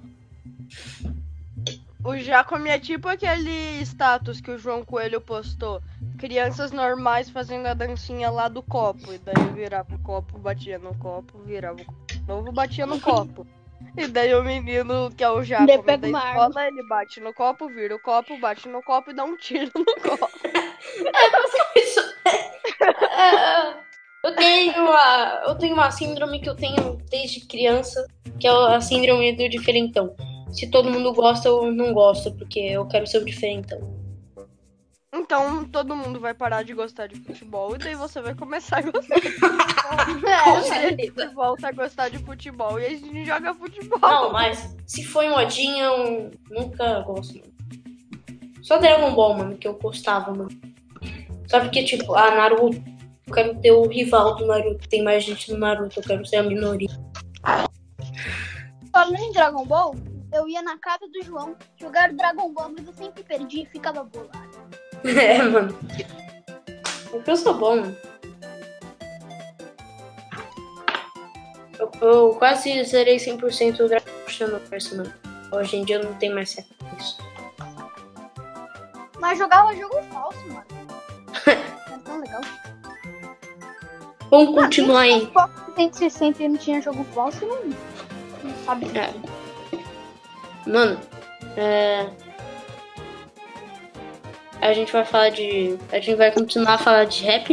O 2.05 2.17
Jacome 2.17 2.69
é 2.71 2.79
tipo 2.79 3.09
aquele 3.09 3.81
status 3.83 4.41
que 4.41 4.51
o 4.51 4.59
João 4.59 4.85
Coelho 4.85 5.21
postou. 5.21 5.81
Crianças 6.19 6.73
normais 6.73 7.31
fazendo 7.31 7.67
a 7.67 7.75
dancinha 7.75 8.31
lá 8.31 8.49
do 8.49 8.63
copo. 8.63 9.13
E 9.13 9.19
daí 9.19 9.35
virava 9.55 9.95
o 9.95 9.99
copo, 10.01 10.39
batia 10.39 10.79
no 10.79 10.95
copo, 10.97 11.39
virava 11.45 11.81
o 11.81 11.85
copo. 11.85 12.07
de 12.09 12.23
Novo 12.27 12.53
batia 12.53 12.87
no 12.87 13.01
copo. 13.01 13.47
E 13.97 14.07
daí 14.07 14.35
o 14.35 14.43
menino, 14.43 15.11
que 15.17 15.23
é 15.23 15.31
o 15.31 15.43
Jacome 15.43 15.99
da 15.99 16.09
escola, 16.09 16.67
ele 16.67 16.87
bate 16.89 17.21
no 17.21 17.35
copo, 17.35 17.69
vira 17.69 17.95
o 17.95 18.01
copo, 18.01 18.39
bate 18.39 18.69
no 18.69 18.83
copo 18.83 19.11
e 19.11 19.15
dá 19.15 19.25
um 19.25 19.37
tiro 19.37 19.71
no 19.75 19.85
copo. 19.85 20.29
Isso. 21.77 22.01
Eu 24.25 24.37
tenho 24.37 24.73
uma, 24.85 25.43
eu 25.47 25.55
tenho 25.57 25.75
uma 25.75 25.91
síndrome 25.91 26.41
que 26.41 26.49
eu 26.49 26.55
tenho 26.55 26.97
desde 27.11 27.41
criança, 27.47 28.07
que 28.39 28.47
é 28.47 28.51
a 28.51 28.81
síndrome 28.81 29.37
do 29.37 29.49
diferentão. 29.49 30.15
Se 30.53 30.71
todo 30.71 30.91
mundo 30.91 31.13
gosta, 31.13 31.49
eu 31.49 31.73
não 31.73 31.93
gosto, 31.93 32.31
porque 32.37 32.61
eu 32.61 32.87
quero 32.87 33.07
ser 33.07 33.19
o 33.19 33.25
diferentão. 33.25 34.03
Então 35.15 35.65
todo 35.67 35.95
mundo 35.95 36.19
vai 36.19 36.33
parar 36.33 36.63
de 36.63 36.73
gostar 36.73 37.07
de 37.07 37.17
futebol 37.17 37.75
e 37.75 37.79
daí 37.79 37.95
você 37.95 38.21
vai 38.23 38.35
começar 38.35 38.79
a 38.79 38.83
gostar 38.91 39.21
de 39.21 39.31
Com 39.39 40.55
Você 40.57 40.69
certeza. 40.69 41.31
volta 41.35 41.69
a 41.69 41.73
gostar 41.73 42.09
de 42.09 42.19
futebol 42.19 42.81
e 42.81 42.87
a 42.87 42.89
gente 42.89 43.25
joga 43.27 43.55
futebol. 43.55 43.99
Não, 44.01 44.33
mas 44.33 44.75
se 44.87 45.05
foi 45.05 45.29
modinha, 45.29 45.85
eu 45.85 46.31
nunca 46.51 47.01
gosto. 47.01 47.39
Mano. 47.39 47.53
Só 48.63 48.79
Dragon 48.79 49.15
Ball, 49.15 49.37
mano, 49.37 49.57
que 49.59 49.69
eu 49.69 49.75
gostava, 49.75 50.33
mano. 50.33 50.49
Só 51.47 51.61
porque, 51.61 51.85
tipo, 51.85 52.15
a 52.15 52.31
Naruto, 52.35 52.83
eu 53.27 53.35
quero 53.35 53.61
ter 53.61 53.73
o 53.73 53.87
rival 53.87 54.37
do 54.37 54.47
Naruto. 54.47 54.89
Tem 54.89 55.03
mais 55.03 55.25
gente 55.25 55.53
no 55.53 55.59
Naruto, 55.59 56.01
eu 56.01 56.05
quero 56.05 56.25
ser 56.25 56.37
a 56.37 56.43
minoria. 56.43 56.89
Falando 58.91 59.19
em 59.19 59.33
Dragon 59.33 59.67
Ball, 59.67 59.95
eu 60.33 60.49
ia 60.49 60.63
na 60.63 60.79
casa 60.79 61.07
do 61.07 61.23
João 61.23 61.55
jogar 61.77 62.13
Dragon 62.13 62.53
Ball, 62.53 62.73
mas 62.77 62.87
eu 62.87 62.93
sempre 62.95 63.23
perdi 63.23 63.63
e 63.63 63.67
ficava 63.67 64.03
bolado. 64.03 64.63
É, 65.05 65.43
mano. 65.43 65.77
Porque 67.11 67.31
eu 67.31 67.37
sou 67.37 67.55
bom. 67.55 67.93
Eu, 71.77 71.91
eu 72.01 72.35
quase 72.39 72.85
zerei 72.85 73.17
100% 73.17 73.79
do 73.79 73.89
Dragon 73.89 74.05
Ball 74.07 74.29
Xenoverse, 74.29 74.95
mano. 74.95 75.13
Hoje 75.51 75.77
em 75.77 75.85
dia 75.85 75.97
eu 75.97 76.05
não 76.05 76.15
tenho 76.15 76.35
mais 76.37 76.51
certo 76.51 76.73
com 76.79 76.97
isso. 76.97 77.19
Mas 79.19 79.39
jogava 79.39 79.75
jogo 79.75 80.01
falso, 80.13 80.39
mano. 80.49 80.67
É 81.93 81.99
tão 82.05 82.21
legal. 82.21 82.41
Vamos 84.31 84.55
continuar 84.55 85.01
aí. 85.01 85.27
Xbox 85.27 85.53
360 85.75 86.43
e 86.43 86.49
não 86.49 86.57
tinha 86.57 86.81
jogo 86.81 87.05
falso, 87.13 87.45
não, 87.45 87.65
não 87.65 88.65
sabe. 88.65 88.87
É. 88.97 89.42
Mano, 90.67 90.99
é... 91.57 92.07
A 94.61 94.73
gente 94.73 94.93
vai 94.93 95.05
falar 95.05 95.31
de. 95.31 95.77
A 95.91 95.97
gente 95.99 96.15
vai 96.17 96.31
continuar 96.31 96.75
a 96.75 96.79
falar 96.79 97.05
de 97.05 97.25
rap. 97.25 97.53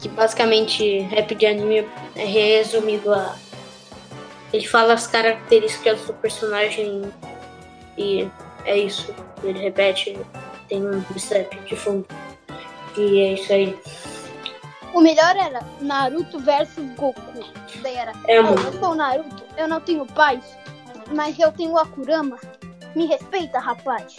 Que 0.00 0.08
basicamente 0.08 0.98
rap 1.00 1.32
de 1.34 1.46
anime 1.46 1.86
é 2.16 2.24
resumido 2.24 3.12
a. 3.14 3.36
Ele 4.52 4.66
fala 4.66 4.94
as 4.94 5.06
características 5.06 6.00
do 6.02 6.12
personagem 6.14 7.02
e 7.96 8.28
é 8.64 8.76
isso. 8.76 9.14
Ele 9.44 9.60
repete, 9.60 10.18
tem 10.68 10.84
um 10.84 11.02
step 11.16 11.56
de 11.60 11.76
fundo. 11.76 12.06
E 12.96 13.20
é 13.20 13.32
isso 13.34 13.52
aí. 13.52 13.78
O 14.92 15.00
melhor 15.00 15.36
era 15.36 15.60
Naruto 15.80 16.38
versus 16.40 16.84
Goku. 16.96 17.44
Daí 17.82 17.94
era, 17.96 18.12
É, 18.26 18.40
"Oh, 18.40 18.44
mano. 18.44 18.60
eu 18.66 18.72
sou 18.80 18.90
o 18.90 18.94
Naruto, 18.94 19.42
eu 19.56 19.68
não 19.68 19.80
tenho 19.80 20.04
pais, 20.04 20.44
mas 21.12 21.38
eu 21.38 21.52
tenho 21.52 21.72
o 21.72 21.78
Akurama. 21.78 22.38
Me 22.94 23.06
respeita, 23.06 23.58
rapaz. 23.58 24.16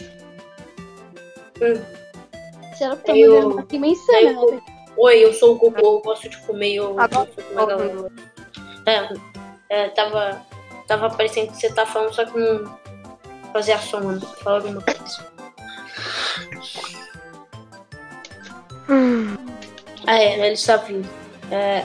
Hum. 1.60 1.80
Será 2.76 2.96
que 2.96 3.04
tá 3.04 3.16
Eu- 3.16 3.50
uma 3.72 3.86
insana, 3.86 4.20
eu- 4.20 4.50
né? 4.52 4.60
Oi, 4.96 5.24
eu 5.24 5.32
sou 5.32 5.54
o 5.54 5.58
Goku, 5.58 5.78
eu 5.80 6.00
gosto 6.02 6.28
de 6.28 6.36
comer 6.38 6.74
eu 6.74 6.98
Agora- 6.98 7.08
gosto 7.26 7.36
de 7.36 7.42
comer 7.42 7.62
a 7.62 7.66
galera. 7.66 8.12
É, 8.86 9.08
é, 9.68 9.88
tava, 9.90 10.42
tava 10.86 11.10
parecendo 11.10 11.52
que 11.52 11.56
você 11.58 11.72
tá 11.72 11.86
falando, 11.86 12.12
só 12.14 12.24
que 12.24 12.38
não 12.38 12.78
fazia 13.52 13.78
som, 13.78 14.00
mano. 14.00 14.20
Fala 14.20 14.56
alguma 14.58 14.80
coisa. 14.82 15.32
Ah, 20.06 20.20
é, 20.20 20.46
ele 20.46 20.56
sabia. 20.56 21.02
É... 21.50 21.84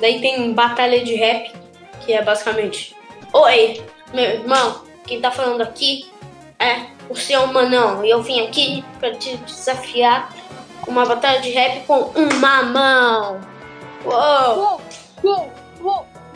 Daí 0.00 0.20
tem 0.20 0.52
batalha 0.52 1.02
de 1.04 1.14
rap, 1.14 1.52
que 2.04 2.12
é 2.12 2.22
basicamente: 2.22 2.95
Oi, 3.38 3.84
meu 4.14 4.24
irmão, 4.24 4.82
quem 5.06 5.20
tá 5.20 5.30
falando 5.30 5.60
aqui 5.60 6.10
é 6.58 6.86
o 7.10 7.14
seu 7.14 7.46
manão. 7.48 8.02
E 8.02 8.08
eu 8.08 8.22
vim 8.22 8.40
aqui 8.40 8.82
pra 8.98 9.14
te 9.14 9.36
desafiar 9.36 10.32
com 10.80 10.90
uma 10.90 11.04
batalha 11.04 11.42
de 11.42 11.50
rap 11.50 11.84
com 11.84 12.12
uma 12.18 12.62
mão. 12.62 13.40
Uou! 14.06 14.80
Vou, 15.22 15.52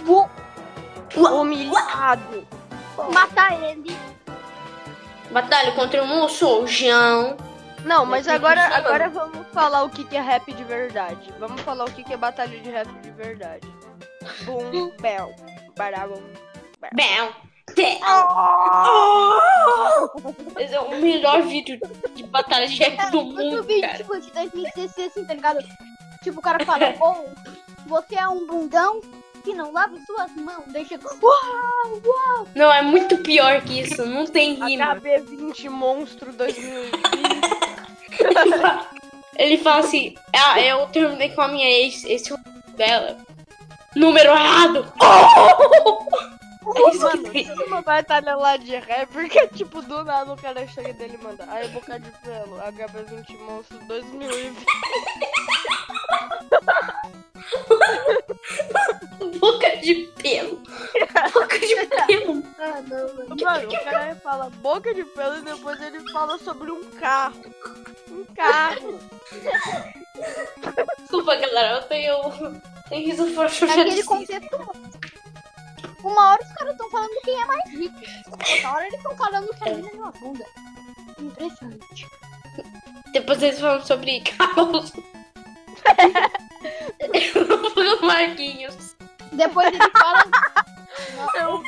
vou, 0.05 0.29
vou 1.15 1.41
Humilhado. 1.41 2.47
matar 3.11 3.59
ele. 3.63 3.97
Batalha 5.31 5.73
contra 5.73 6.05
um 6.05 6.29
sujão. 6.29 7.35
Não, 7.83 8.05
mas 8.05 8.29
agora, 8.29 8.77
agora 8.77 9.09
vamos 9.09 9.47
falar 9.55 9.85
o 9.85 9.89
que, 9.89 10.05
que 10.05 10.19
é 10.19 10.21
rap 10.21 10.53
de 10.53 10.65
verdade. 10.65 11.33
Vamos 11.39 11.63
falar 11.63 11.87
o 11.87 11.91
que, 11.91 12.05
que 12.05 12.13
é 12.13 12.17
batalha 12.19 12.61
de 12.61 12.69
rap 12.69 12.89
de 13.01 13.11
verdade. 13.13 13.67
Bum, 14.45 14.93
bel, 15.01 15.35
barabum. 15.75 16.50
Bam! 16.81 17.33
Te- 17.75 18.01
Esse 20.59 20.75
é 20.75 20.81
o 20.81 21.01
melhor 21.01 21.43
vídeo 21.43 21.79
de 22.15 22.23
batalha 22.25 22.67
de 22.67 22.77
rap 22.77 23.11
do 23.13 23.23
mundo, 23.23 23.63
vídeo, 23.63 23.83
cara. 23.83 23.97
tipo, 23.99 24.19
de 24.21 24.31
2016, 24.33 25.07
assim, 25.13 25.25
tá 25.25 25.35
ligado? 25.35 25.59
Tipo, 26.23 26.41
o 26.41 26.43
cara 26.43 26.65
fala, 26.65 26.93
ou 27.01 27.29
você 27.87 28.17
é 28.19 28.27
um 28.29 28.47
bundão 28.47 29.01
que 29.45 29.55
não 29.55 29.73
lava 29.73 29.97
suas 30.05 30.35
mãos. 30.35 30.65
Chega, 30.89 31.09
uau, 31.23 32.01
uau. 32.05 32.49
Não, 32.55 32.73
é 32.73 32.83
muito 32.83 33.19
pior 33.19 33.61
que 33.63 33.81
isso. 33.81 34.05
Não 34.05 34.27
tem 34.27 34.55
rima. 34.55 34.97
HB20 34.97 35.71
Monstro 35.71 36.33
2020. 36.33 36.91
Ele 39.39 39.57
fala 39.59 39.79
assim: 39.81 40.15
Ah, 40.37 40.61
eu 40.61 40.87
terminei 40.89 41.31
com 41.31 41.41
a 41.41 41.49
minha 41.49 41.67
ex, 41.71 42.05
esse 42.05 42.33
é 42.33 42.37
dela. 42.73 43.17
Número 43.97 44.31
errado! 44.31 44.93
É 46.63 46.91
isso 46.91 47.09
que 47.11 47.17
Mano, 47.17 47.31
tem. 47.31 47.51
uma 47.67 47.81
batalha 47.83 48.37
lá 48.37 48.57
de 48.59 48.77
rap, 48.77 49.09
porque 49.11 49.49
tipo, 49.49 49.81
do 49.83 50.05
nada 50.05 50.31
o 50.33 50.37
cara 50.37 50.67
chega 50.69 50.93
dele 50.93 51.19
e 51.21 51.25
manda. 51.25 51.45
Aí, 51.51 51.67
boca 51.69 51.99
de 51.99 52.11
pelo, 52.21 52.59
HB20 52.59 53.39
Monstro 53.39 53.79
2020. 53.87 54.67
Boca 59.39 59.77
de 59.79 59.95
pelo. 60.21 60.61
Boca 61.33 61.59
de 61.59 61.87
pelo. 62.07 62.43
Ah, 62.61 62.83
não, 62.83 63.15
mano. 63.15 63.37
Mano, 63.41 63.69
o 63.69 63.85
cara 63.85 64.15
fala 64.17 64.51
boca 64.51 64.93
de 64.93 65.03
pelo 65.05 65.39
e 65.39 65.43
depois 65.43 65.81
ele 65.81 66.01
fala 66.13 66.37
sobre 66.39 66.71
um 66.71 66.85
carro. 66.93 67.41
Um 68.11 68.25
carro. 68.35 69.01
Desculpa, 70.99 71.37
galera, 71.37 71.77
eu 71.79 71.83
tenho. 71.85 72.61
Tenho 72.91 73.07
riso 73.07 73.27
Naquele 73.31 74.03
forte. 74.03 74.05
contexto. 74.05 74.59
Uma 76.03 76.31
hora 76.31 76.43
os 76.43 76.53
caras 76.55 76.73
estão 76.73 76.91
falando 76.91 77.21
quem 77.25 77.41
é 77.41 77.45
mais 77.45 77.71
rico. 77.71 78.01
Outra 78.31 78.71
hora 78.73 78.87
eles 78.87 78.97
estão 78.97 79.17
falando 79.17 79.49
que 79.49 79.69
a 79.69 79.75
mina 79.75 79.89
é 79.91 79.95
uma 79.95 80.11
bunda. 80.13 80.47
Impressionante. 81.19 82.09
Depois 83.13 83.43
eles 83.43 83.61
falam 83.61 83.85
sobre 83.85 84.21
carros. 84.21 84.93
o 88.03 88.07
Marquinhos. 88.07 88.97
Depois 89.33 89.67
eles 89.69 89.89
falam. 89.93 90.25
É 91.35 91.47
os, 91.49 91.63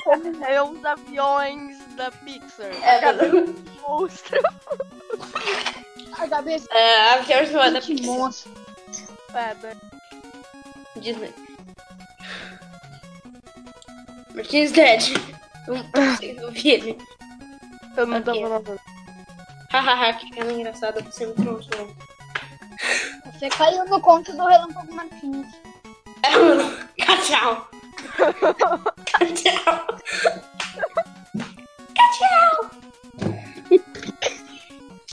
é 0.47 0.63
os 0.63 0.85
aviões 0.85 1.79
da 1.97 2.11
Pixar. 2.11 2.67
É, 2.83 3.01
Cada 3.01 3.23
monstro. 3.81 4.39
A 6.19 6.27
Gabi 6.27 6.57
É, 6.71 7.11
a 7.15 7.17
versão 7.19 7.73
da 7.73 7.79
é 7.79 7.81
gente 7.81 8.03
monstro. 8.03 8.53
É, 9.33 9.55
bem- 9.55 9.81
Disney. 10.97 11.33
Martins 14.35 14.73
Dead. 14.73 15.03
Não 15.69 15.83
consigo 15.91 16.47
ouvir 16.47 16.69
ele. 16.71 16.99
eu 17.97 18.07
não 18.07 18.19
Ok. 18.19 18.35
tava 18.43 18.63
falando. 18.63 18.81
Hahaha, 19.71 20.13
que 20.15 20.31
cara 20.31 20.53
engraçada. 20.53 21.03
Você 21.03 21.27
me 21.27 21.35
trouxe. 21.35 21.69
Você 23.33 23.49
caiu 23.49 23.85
no 23.87 24.01
conto 24.01 24.33
do 24.33 24.45
Relâmpago 24.45 24.95
Martins. 24.95 25.47
Tchau. 27.27 27.69
Tchau. 29.35 29.87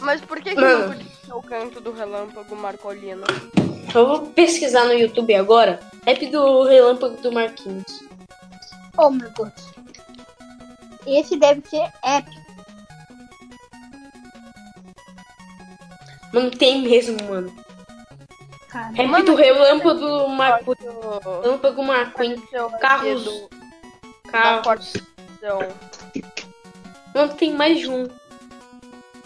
Mas 0.02 0.22
por 0.22 0.40
que, 0.42 0.52
que 0.56 0.62
Mano. 0.62 0.80
não 0.80 0.88
podia 0.94 1.12
ser 1.26 1.34
o 1.34 1.42
canto 1.42 1.82
do 1.82 1.92
relâmpago 1.92 2.56
Marcolino? 2.56 3.24
Eu 3.94 4.08
vou 4.08 4.28
pesquisar 4.28 4.86
no 4.86 4.94
YouTube 4.94 5.34
agora. 5.36 5.80
Rap 6.06 6.26
do 6.28 6.64
Relâmpago 6.64 7.18
do 7.22 7.32
Marquinhos. 7.32 8.04
Oh 9.02 9.10
meu 9.10 9.30
Deus. 9.30 9.54
Esse 11.08 11.38
deve 11.38 11.62
ser 11.70 11.90
épico. 12.04 12.40
Não 16.34 16.50
tem 16.50 16.82
mesmo, 16.82 17.18
mano. 17.30 17.56
Mano, 19.08 19.26
do 19.26 19.36
Relâmpago 19.36 19.94
do 20.00 20.28
Marco. 20.28 20.76
Do- 20.76 21.42
Relâmpago 21.42 21.82
McQueen. 21.82 22.34
Aqui 22.34 22.80
Carros. 22.82 23.48
Carros. 24.30 24.96
edição. 24.96 25.60
Não 27.16 27.30
tem 27.30 27.54
mais 27.54 27.80
de 27.80 27.90
um. 27.90 28.08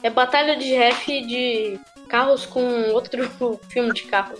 É 0.03 0.09
batalha 0.09 0.55
de 0.55 0.71
rap 0.75 1.05
de 1.25 1.79
carros 2.07 2.45
com 2.45 2.61
outro 2.91 3.27
filme 3.69 3.91
de 3.91 4.03
carros. 4.03 4.39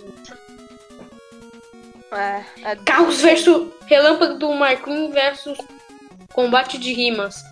É, 2.16 2.44
é 2.62 2.76
Carros 2.86 3.20
versus 3.20 3.68
Relâmpago 3.86 4.34
do 4.38 4.52
Marquinhos 4.52 5.12
versus 5.12 5.58
Combate 6.32 6.78
de 6.78 6.92
Rimas. 6.92 7.42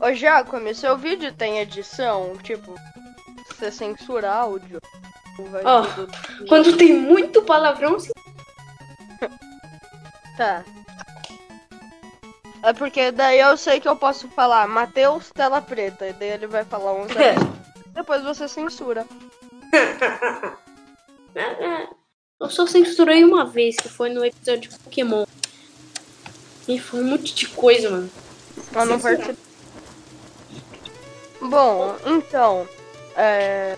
Ô 0.00 0.12
Jacome, 0.14 0.74
seu 0.74 0.96
vídeo 0.96 1.32
tem 1.32 1.58
edição? 1.58 2.36
Tipo, 2.42 2.74
você 3.48 3.70
censura 3.70 4.30
áudio? 4.32 4.80
Ó, 5.64 5.82
tudo- 5.86 6.12
Quando 6.48 6.76
tem 6.76 6.92
muito 6.94 7.42
palavrão, 7.42 7.98
sim. 7.98 8.10
Tá. 10.36 10.64
É 12.62 12.72
porque 12.74 13.10
daí 13.10 13.40
eu 13.40 13.56
sei 13.56 13.80
que 13.80 13.88
eu 13.88 13.96
posso 13.96 14.28
falar 14.28 14.66
Matheus 14.68 15.30
tela 15.30 15.60
preta, 15.62 16.06
e 16.08 16.12
daí 16.12 16.28
ele 16.30 16.46
vai 16.46 16.64
falar 16.64 16.92
um 16.94 17.06
Depois 17.94 18.22
você 18.22 18.46
censura. 18.48 19.06
Eu 22.40 22.48
só 22.48 22.66
censurei 22.66 23.22
uma 23.22 23.44
vez, 23.44 23.76
que 23.76 23.88
foi 23.88 24.08
no 24.08 24.24
episódio 24.24 24.70
de 24.70 24.78
Pokémon. 24.78 25.26
E 26.66 26.78
foi 26.78 27.00
um 27.00 27.04
monte 27.04 27.34
de 27.34 27.46
coisa, 27.48 27.90
mano. 27.90 28.10
Eu 28.74 28.86
não 28.86 28.98
Censurar. 28.98 29.16
participei. 29.18 29.36
Bom, 31.42 31.96
então. 32.06 32.66
É... 33.14 33.76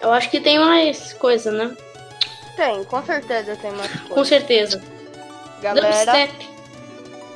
Eu 0.00 0.12
acho 0.12 0.30
que 0.30 0.40
tem 0.40 0.58
mais 0.58 1.12
coisa, 1.14 1.50
né? 1.50 1.76
Tem, 2.54 2.84
com 2.84 3.04
certeza 3.04 3.56
tem 3.56 3.72
mais 3.72 3.90
Com 4.02 4.14
coisa. 4.14 4.28
certeza. 4.28 4.82
Galera, 5.60 5.88
Dubstep. 6.04 6.48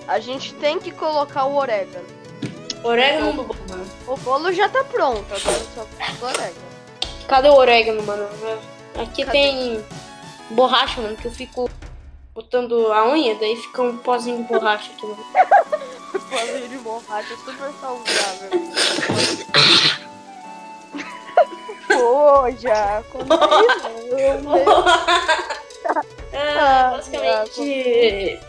a 0.07 0.19
gente 0.21 0.55
tem 0.55 0.79
que 0.79 0.93
colocar 0.93 1.47
o 1.47 1.57
orégano. 1.57 2.07
Orégano 2.85 3.33
no 3.33 3.45
bolo, 3.45 3.59
mano. 3.69 3.87
O 4.07 4.17
bolo 4.19 4.53
já 4.53 4.69
tá 4.69 4.85
pronto, 4.85 5.25
agora 5.33 5.65
só 5.75 5.85
do 5.85 6.27
orégano. 6.27 6.67
Cadê 7.27 7.49
o 7.49 7.55
orégano, 7.55 8.03
mano? 8.03 8.29
Aqui 9.03 9.25
Cadê? 9.25 9.33
tem 9.39 9.85
borracha, 10.51 11.01
mano, 11.01 11.17
que 11.17 11.27
eu 11.27 11.33
fico 11.33 11.69
botando 12.35 12.93
a 12.93 13.09
unha, 13.13 13.35
daí 13.37 13.57
fica 13.57 13.83
um 13.83 13.97
pozinho 13.99 14.39
de 14.39 14.45
borracha 14.45 14.91
aqui, 14.93 15.07
mano. 15.07 15.25
Bolinho 16.31 16.69
de 16.69 16.79
borracha 16.79 17.33
é 17.33 17.37
super 17.37 17.71
saudável. 17.81 18.51
Pô, 21.89 22.51
já, 22.59 23.03
como 23.13 23.33
é 23.33 23.37
isso? 23.67 24.17
É, 26.33 26.37
Ah, 26.59 26.91
basicamente. 26.97 28.41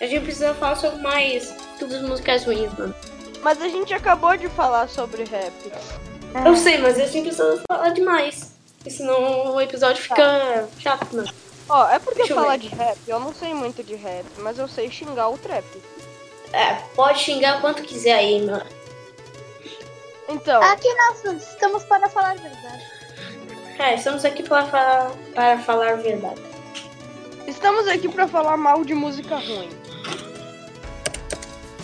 A 0.00 0.06
gente 0.06 0.22
precisa 0.24 0.54
falar 0.54 0.76
sobre 0.76 1.00
mais 1.02 1.54
tudo 1.78 2.08
musicais 2.08 2.44
ruins, 2.44 2.72
mano. 2.78 2.94
Mas 3.42 3.60
a 3.60 3.68
gente 3.68 3.92
acabou 3.92 4.36
de 4.36 4.48
falar 4.48 4.88
sobre 4.88 5.24
rap. 5.24 5.52
Eu 6.44 6.56
sei, 6.56 6.78
mas 6.78 6.98
a 6.98 7.06
gente 7.06 7.26
precisa 7.26 7.62
falar 7.70 7.90
demais. 7.90 8.52
Porque 8.80 8.90
senão 8.90 9.52
o 9.54 9.60
episódio 9.60 10.02
fica 10.02 10.66
chato, 10.78 11.14
mano. 11.14 11.30
Ó, 11.68 11.88
é 11.88 11.98
porque 11.98 12.20
Deixa 12.20 12.32
eu 12.32 12.36
falar 12.36 12.58
ver. 12.58 12.68
de 12.68 12.68
rap, 12.74 12.98
eu 13.06 13.20
não 13.20 13.32
sei 13.34 13.52
muito 13.54 13.82
de 13.84 13.94
rap, 13.94 14.24
mas 14.38 14.58
eu 14.58 14.66
sei 14.66 14.90
xingar 14.90 15.28
o 15.28 15.36
trap. 15.36 15.64
É, 16.52 16.74
pode 16.96 17.20
xingar 17.20 17.60
quanto 17.60 17.82
quiser 17.82 18.14
aí, 18.14 18.44
mano. 18.44 18.64
Então, 20.28 20.62
Aqui 20.62 20.88
nós 20.94 21.42
estamos 21.42 21.84
para 21.84 22.08
falar 22.08 22.30
a 22.30 22.34
verdade. 22.34 22.84
É, 23.78 23.94
estamos 23.94 24.24
aqui 24.24 24.42
para 24.42 24.64
falar, 24.66 25.10
para 25.34 25.58
falar 25.58 25.92
a 25.92 25.96
verdade. 25.96 26.40
estamos 27.46 27.86
aqui 27.86 28.08
pra 28.08 28.26
falar 28.26 28.56
mal 28.56 28.82
de 28.84 28.94
música 28.94 29.36
ruim. 29.36 29.70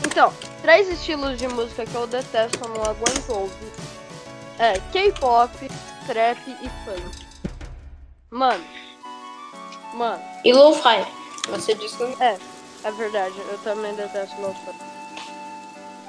Então, 0.07 0.33
três 0.63 0.89
estilos 0.89 1.39
de 1.39 1.47
música 1.47 1.85
que 1.85 1.95
eu 1.95 2.07
detesto, 2.07 2.67
não 2.69 2.83
aguento 2.83 3.31
ouvir. 3.31 3.73
É 4.59 4.81
K-pop, 4.93 5.69
trap 6.07 6.38
e 6.49 6.69
funk. 6.85 7.27
Mano. 8.31 8.64
Mano. 9.95 10.23
E 10.45 10.53
lo-fi. 10.53 11.07
Você 11.49 11.75
disse 11.75 11.97
que. 11.97 12.23
É, 12.23 12.38
é 12.85 12.90
verdade, 12.92 13.35
eu 13.51 13.59
também 13.59 13.95
detesto 13.95 14.40
lo-fi. 14.40 14.97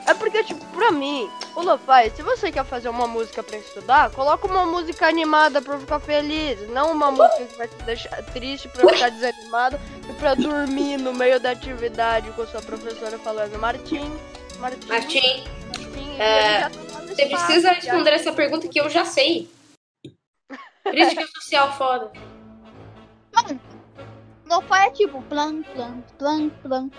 É 0.05 0.13
porque, 0.13 0.41
tipo, 0.41 0.63
pra 0.67 0.89
mim, 0.89 1.29
o 1.53 1.61
lo-fi, 1.61 2.09
se 2.15 2.21
você 2.21 2.49
quer 2.49 2.63
fazer 2.63 2.87
uma 2.87 3.07
música 3.07 3.43
pra 3.43 3.57
estudar, 3.57 4.09
coloca 4.11 4.47
uma 4.47 4.65
música 4.65 5.05
animada 5.05 5.61
pra 5.61 5.77
ficar 5.77 5.99
feliz, 5.99 6.57
não 6.69 6.93
uma 6.93 7.11
música 7.11 7.45
que 7.45 7.57
vai 7.57 7.67
te 7.67 7.75
deixar 7.83 8.23
triste 8.23 8.69
pra 8.69 8.87
ficar 8.87 9.09
desanimado 9.09 9.77
e 10.09 10.13
pra 10.13 10.33
dormir 10.33 10.97
no 10.97 11.13
meio 11.13 11.41
da 11.41 11.51
atividade 11.51 12.31
com 12.31 12.47
sua 12.47 12.61
professora 12.61 13.19
falando 13.19 13.59
Martim, 13.59 14.09
Martim, 14.59 14.87
Martim, 14.87 15.43
Martim, 15.75 16.17
é, 16.17 16.61
tá 16.61 16.69
você 17.01 17.25
precisa 17.25 17.71
responder 17.71 18.11
essa 18.11 18.31
pergunta 18.31 18.67
que 18.67 18.79
eu 18.79 18.89
já 18.89 19.03
sei. 19.03 19.49
Crítica 20.91 21.27
social 21.35 21.71
foda. 21.73 22.11
Lo-fi 24.45 24.87
é 24.87 24.91
tipo 24.91 25.21
plan, 25.23 25.61
plan, 25.63 26.01
plan, 26.17 26.49
plan. 26.49 26.89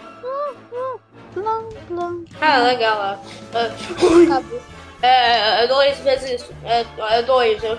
Plan, 1.32 1.68
plan. 1.86 2.24
Ah, 2.40 2.58
legal 2.58 2.98
lá. 2.98 3.20
Acabou. 3.54 4.60
É, 5.02 5.64
é 5.64 5.66
dois 5.66 5.98
vezes. 6.00 6.50
É, 6.64 6.84
é 7.16 7.22
dois. 7.22 7.62
Eu, 7.62 7.78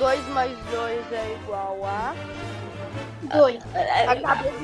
2 0.00 0.28
mais 0.28 0.58
2 0.70 1.12
é 1.12 1.38
igual 1.42 1.84
a. 1.84 2.14
Dois. 3.36 3.62
é, 3.74 4.06
A 4.08 4.20
cabeça 4.20 4.54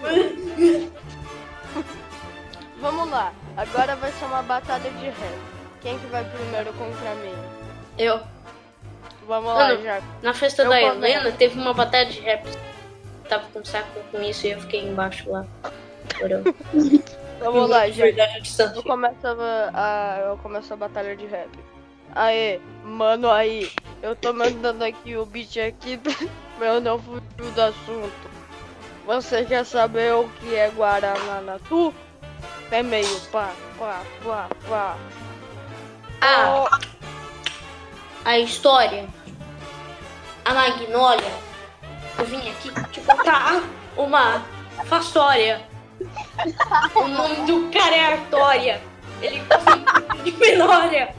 de. 0.00 0.90
Vamos 2.80 3.10
lá, 3.10 3.32
agora 3.58 3.94
vai 3.96 4.10
ser 4.12 4.24
uma 4.24 4.42
batalha 4.42 4.90
de 4.90 5.04
rap. 5.04 5.38
Quem 5.82 5.98
que 5.98 6.06
vai 6.06 6.24
primeiro 6.24 6.72
contra 6.72 7.14
mim? 7.16 7.34
eu. 7.98 8.20
Vamos 9.30 9.54
lá, 9.54 9.76
já. 9.76 10.02
Na 10.22 10.34
festa 10.34 10.64
Eu 10.64 10.70
da. 10.70 10.80
Helena 10.82 11.30
teve 11.30 11.56
uma 11.56 11.72
batalha 11.72 12.06
de 12.06 12.18
rap. 12.18 12.44
Tava 13.28 13.44
com 13.52 13.64
saco 13.64 14.00
com 14.10 14.20
isso 14.20 14.44
e 14.48 14.50
eu 14.50 14.60
fiquei 14.60 14.80
embaixo 14.80 15.30
lá. 15.30 15.46
Vamos 17.38 17.70
lá, 17.70 17.88
gente. 17.88 18.18
Eu 18.58 18.82
começo 18.82 19.14
a, 19.72 20.18
eu 20.26 20.36
começo 20.38 20.72
a 20.72 20.76
batalha 20.76 21.14
de 21.14 21.26
rap. 21.26 21.48
Aê, 22.12 22.58
mano 22.82 23.30
aí, 23.30 23.70
eu 24.02 24.16
tô 24.16 24.32
mandando 24.32 24.82
aqui 24.82 25.16
o 25.16 25.24
beat 25.24 25.58
aqui 25.58 25.96
pra 26.58 26.66
eu 26.66 26.80
não 26.80 26.98
fugir 26.98 27.22
do 27.54 27.62
assunto. 27.62 28.30
Você 29.06 29.44
quer 29.44 29.64
saber 29.64 30.12
o 30.12 30.28
que 30.40 30.56
é 30.56 30.68
Guaraná-Natu? 30.70 31.94
É 32.72 32.82
meio 32.82 33.20
pá, 33.30 33.52
pá, 33.78 34.02
pá, 34.24 34.48
pá. 34.68 34.96
Ah, 36.20 36.64
Oh, 36.64 36.90
a 38.24 38.38
história. 38.38 39.08
A 40.44 40.54
Magnólia. 40.54 41.32
Eu 42.18 42.24
vim 42.26 42.48
aqui 42.50 42.70
te 42.90 43.00
contar 43.00 43.62
uma 43.96 44.44
fastória. 44.86 45.66
O 46.94 47.06
nome 47.08 47.36
do 47.46 47.70
cara 47.70 47.94
é 47.94 48.12
Artória. 48.12 48.80
Ele 49.20 49.40
gosta 49.40 50.22
de 50.22 50.32
menória. 50.32 51.14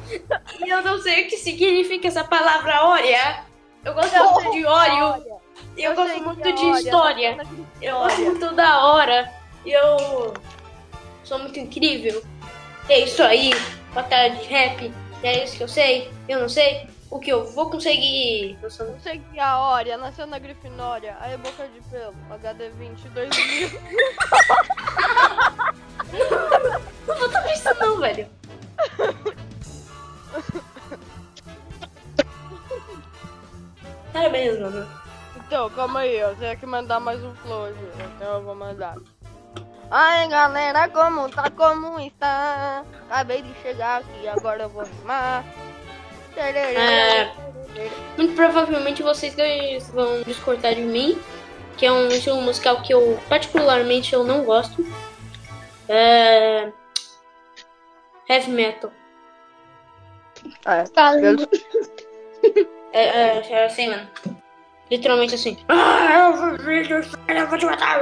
E 0.60 0.70
eu 0.70 0.82
não 0.82 1.00
sei 1.00 1.26
o 1.26 1.30
que 1.30 1.38
significa 1.38 2.08
essa 2.08 2.24
palavra 2.24 2.86
ória. 2.86 3.46
Eu 3.84 3.94
gosto 3.94 4.16
muito 4.16 4.52
de 4.52 4.66
óleo. 4.66 5.42
Eu, 5.78 5.92
eu 5.92 5.96
gosto 5.96 6.24
muito 6.24 6.48
é 6.48 6.52
de 6.52 6.66
história. 6.80 7.38
Eu 7.82 8.04
acho 8.04 8.22
muito 8.22 8.56
da 8.56 8.86
hora. 8.86 9.32
E 9.66 9.72
eu 9.72 10.34
sou 11.24 11.40
muito 11.40 11.60
incrível. 11.60 12.24
É 12.90 13.00
isso 13.00 13.22
aí. 13.22 13.54
batalha 13.94 14.36
de 14.36 14.48
rap. 14.48 14.92
É 15.24 15.44
isso 15.44 15.58
que 15.58 15.64
eu 15.64 15.68
sei, 15.68 16.12
eu 16.28 16.40
não 16.40 16.50
sei 16.50 16.90
o 17.12 17.20
que 17.20 17.32
eu 17.32 17.46
vou 17.46 17.70
conseguir. 17.70 18.58
Eu 18.62 18.72
só 18.72 18.86
que 18.86 19.40
a 19.40 19.60
Oria 19.74 19.98
nasceu 19.98 20.26
na 20.26 20.40
Grifinória. 20.40 21.18
Aí 21.20 21.36
boca 21.38 21.68
de 21.68 21.82
pelo. 21.90 22.16
HD 22.32 22.70
20 22.70 23.10
2000. 23.10 23.70
não 27.08 27.18
vou 27.18 27.30
tomar 27.30 27.54
isso 27.54 27.74
não, 27.80 28.00
velho. 28.00 28.30
Parabéns, 34.14 34.60
mano. 34.60 34.88
Então, 35.36 35.70
calma 35.72 36.00
aí, 36.02 36.18
eu 36.18 36.36
tenho 36.38 36.58
que 36.58 36.66
mandar 36.66 37.02
mais 37.02 37.22
um 37.24 37.36
flow. 37.36 37.68
Então 38.16 38.36
eu 38.36 38.44
vou 38.44 38.56
mandar. 38.56 38.96
Ai 39.90 40.30
galera, 40.30 40.88
como 40.88 41.30
tá, 41.30 41.50
como 41.50 42.00
está? 42.00 42.86
Acabei 43.10 43.42
de 43.42 43.54
chegar 43.56 44.00
aqui, 44.00 44.26
agora 44.30 44.64
eu 44.64 44.70
vou 44.70 44.86
rimar. 44.86 45.44
É. 46.36 47.32
Muito 48.18 48.36
provavelmente 48.36 49.02
vocês 49.02 49.36
dois 49.36 49.90
vão 49.90 50.22
discordar 50.24 50.76
de 50.76 50.82
mim, 50.82 51.18
que 51.78 51.86
é 51.86 51.92
um 51.92 52.08
estilo 52.10 52.42
musical 52.42 52.82
que 52.82 52.94
eu 52.94 53.20
particularmente 53.30 54.14
eu 54.14 54.24
não 54.24 54.44
gosto. 54.44 54.86
É... 55.88 56.72
Heavy 58.30 58.52
metal. 58.52 58.92
É. 60.66 60.86
Falando. 60.94 61.48
É, 62.94 63.04
é, 63.04 63.52
é 63.52 63.66
assim, 63.68 63.88
mano. 63.88 64.06
Literalmente 64.90 65.36
assim. 65.36 65.58
Ah, 65.70 66.28
eu 66.28 66.34
vou 66.34 66.58
ver, 66.58 66.92
eu 66.92 67.48
vou 67.48 67.58
te 67.58 67.66
matar. 67.66 68.02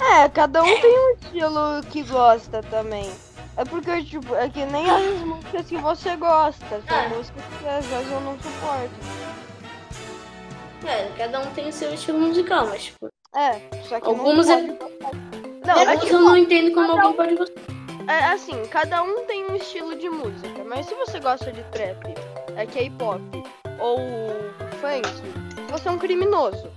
É, 0.00 0.28
cada 0.30 0.62
um 0.62 0.80
tem 0.80 0.98
um 0.98 1.10
estilo 1.12 1.82
que 1.90 2.02
gosta 2.04 2.62
também. 2.62 3.10
É 3.58 3.64
porque, 3.64 4.04
tipo, 4.04 4.34
é 4.36 4.48
que 4.48 4.64
nem 4.66 4.88
as 4.88 5.20
músicas 5.22 5.66
que 5.66 5.76
você 5.78 6.14
gosta. 6.16 6.80
São 6.88 6.96
É. 6.96 7.08
músicas 7.08 7.42
que 7.60 7.66
às 7.68 7.84
vezes 7.86 8.12
eu 8.12 8.20
não 8.20 8.38
suporto. 8.38 9.28
É, 10.86 11.08
cada 11.18 11.40
um 11.40 11.46
tem 11.54 11.68
o 11.68 11.72
seu 11.72 11.92
estilo 11.92 12.20
musical, 12.20 12.66
mas 12.68 12.84
tipo, 12.84 13.08
É, 13.34 13.60
só 13.82 14.00
que 14.00 14.06
Algumas 14.06 14.46
não 14.46 14.54
é- 14.54 14.72
pode. 14.72 15.18
Não, 15.66 15.76
é 15.76 15.80
alguns 15.88 16.00
tipo, 16.04 16.14
eu 16.14 16.20
não 16.20 16.36
entendo 16.36 16.72
como 16.72 16.92
alguém 16.92 17.12
pode 17.14 17.34
gostar. 17.36 17.60
É 18.08 18.24
assim, 18.26 18.64
cada 18.70 19.02
um 19.02 19.26
tem 19.26 19.44
um 19.50 19.56
estilo 19.56 19.94
de 19.96 20.08
música, 20.08 20.64
mas 20.64 20.86
se 20.86 20.94
você 20.94 21.20
gosta 21.20 21.52
de 21.52 21.62
trap, 21.64 22.14
é 22.56 22.64
K-pop 22.64 23.20
ou 23.78 23.98
funk, 24.80 25.08
você 25.70 25.88
é 25.88 25.90
um 25.90 25.98
criminoso. 25.98 26.70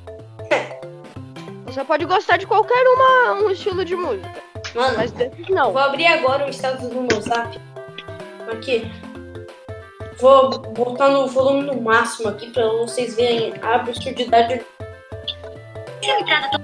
Você 1.65 1.83
pode 1.85 2.03
gostar 2.05 2.35
de 2.37 2.45
qualquer 2.45 2.83
uma, 2.85 3.33
um 3.43 3.49
estilo 3.49 3.85
de 3.85 3.95
música, 3.95 4.40
Mano, 4.75 4.97
mas 4.97 5.11
desses 5.11 5.47
não. 5.49 5.71
vou 5.71 5.81
abrir 5.81 6.07
agora 6.07 6.45
o 6.45 6.49
status 6.49 6.87
do 6.89 7.01
meu 7.01 7.21
zap. 7.21 7.59
Aqui. 8.51 8.89
Vou 10.19 10.49
botar 10.49 11.09
no 11.09 11.27
volume 11.27 11.63
no 11.63 11.81
máximo 11.81 12.29
aqui 12.29 12.49
pra 12.51 12.67
vocês 12.67 13.15
verem 13.15 13.53
a 13.61 13.75
absurdidade. 13.75 14.61
Você 16.01 16.15
me 16.15 16.25
trata 16.25 16.49
tão... 16.51 16.61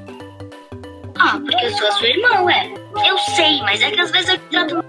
Ah, 1.19 1.39
porque 1.39 1.65
eu 1.65 1.71
sou 1.71 1.91
seu 1.93 2.09
irmão, 2.09 2.45
ué. 2.45 2.71
Eu 3.05 3.17
sei, 3.17 3.61
mas 3.61 3.81
é 3.81 3.91
que 3.91 3.99
às 3.99 4.11
vezes 4.11 4.29
eu 4.29 4.37
te 4.37 4.45
trato... 4.49 4.85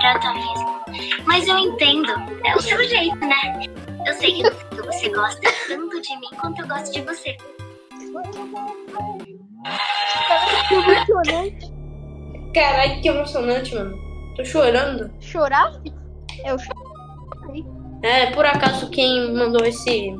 Trata 0.00 0.34
mesmo. 0.34 0.82
Mas 1.24 1.48
eu 1.48 1.58
entendo. 1.58 2.12
É 2.44 2.56
o 2.56 2.60
seu 2.60 2.82
jeito, 2.84 3.16
né? 3.16 3.66
Eu 4.06 4.14
sei 4.14 4.34
que, 4.34 4.42
você 4.82 5.08
gosta 5.08 5.40
tanto 5.68 6.00
de 6.00 6.16
mim 6.18 6.28
quanto 6.38 6.60
eu 6.60 6.68
gosto 6.68 6.92
de 6.92 7.00
você. 7.02 7.36
Emocionante. 10.70 11.71
Caralho, 12.54 13.00
que 13.00 13.08
emocionante, 13.08 13.74
mano. 13.74 13.96
Tô 14.36 14.44
chorando. 14.44 15.10
Chorar? 15.20 15.80
Eu 16.44 16.56
chorei. 16.58 17.64
É, 18.02 18.26
por 18.32 18.44
acaso 18.44 18.90
quem 18.90 19.32
mandou 19.34 19.64
esse 19.64 20.14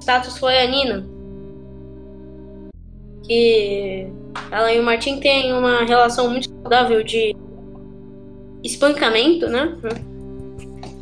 status 0.00 0.38
foi 0.38 0.58
a 0.58 0.66
Nina. 0.66 1.06
Que 3.24 4.06
ela 4.50 4.72
e 4.72 4.80
o 4.80 4.82
Martin 4.82 5.20
têm 5.20 5.52
uma 5.52 5.84
relação 5.84 6.30
muito 6.30 6.48
saudável 6.48 7.02
de 7.02 7.34
espancamento, 8.62 9.46
né? 9.48 9.76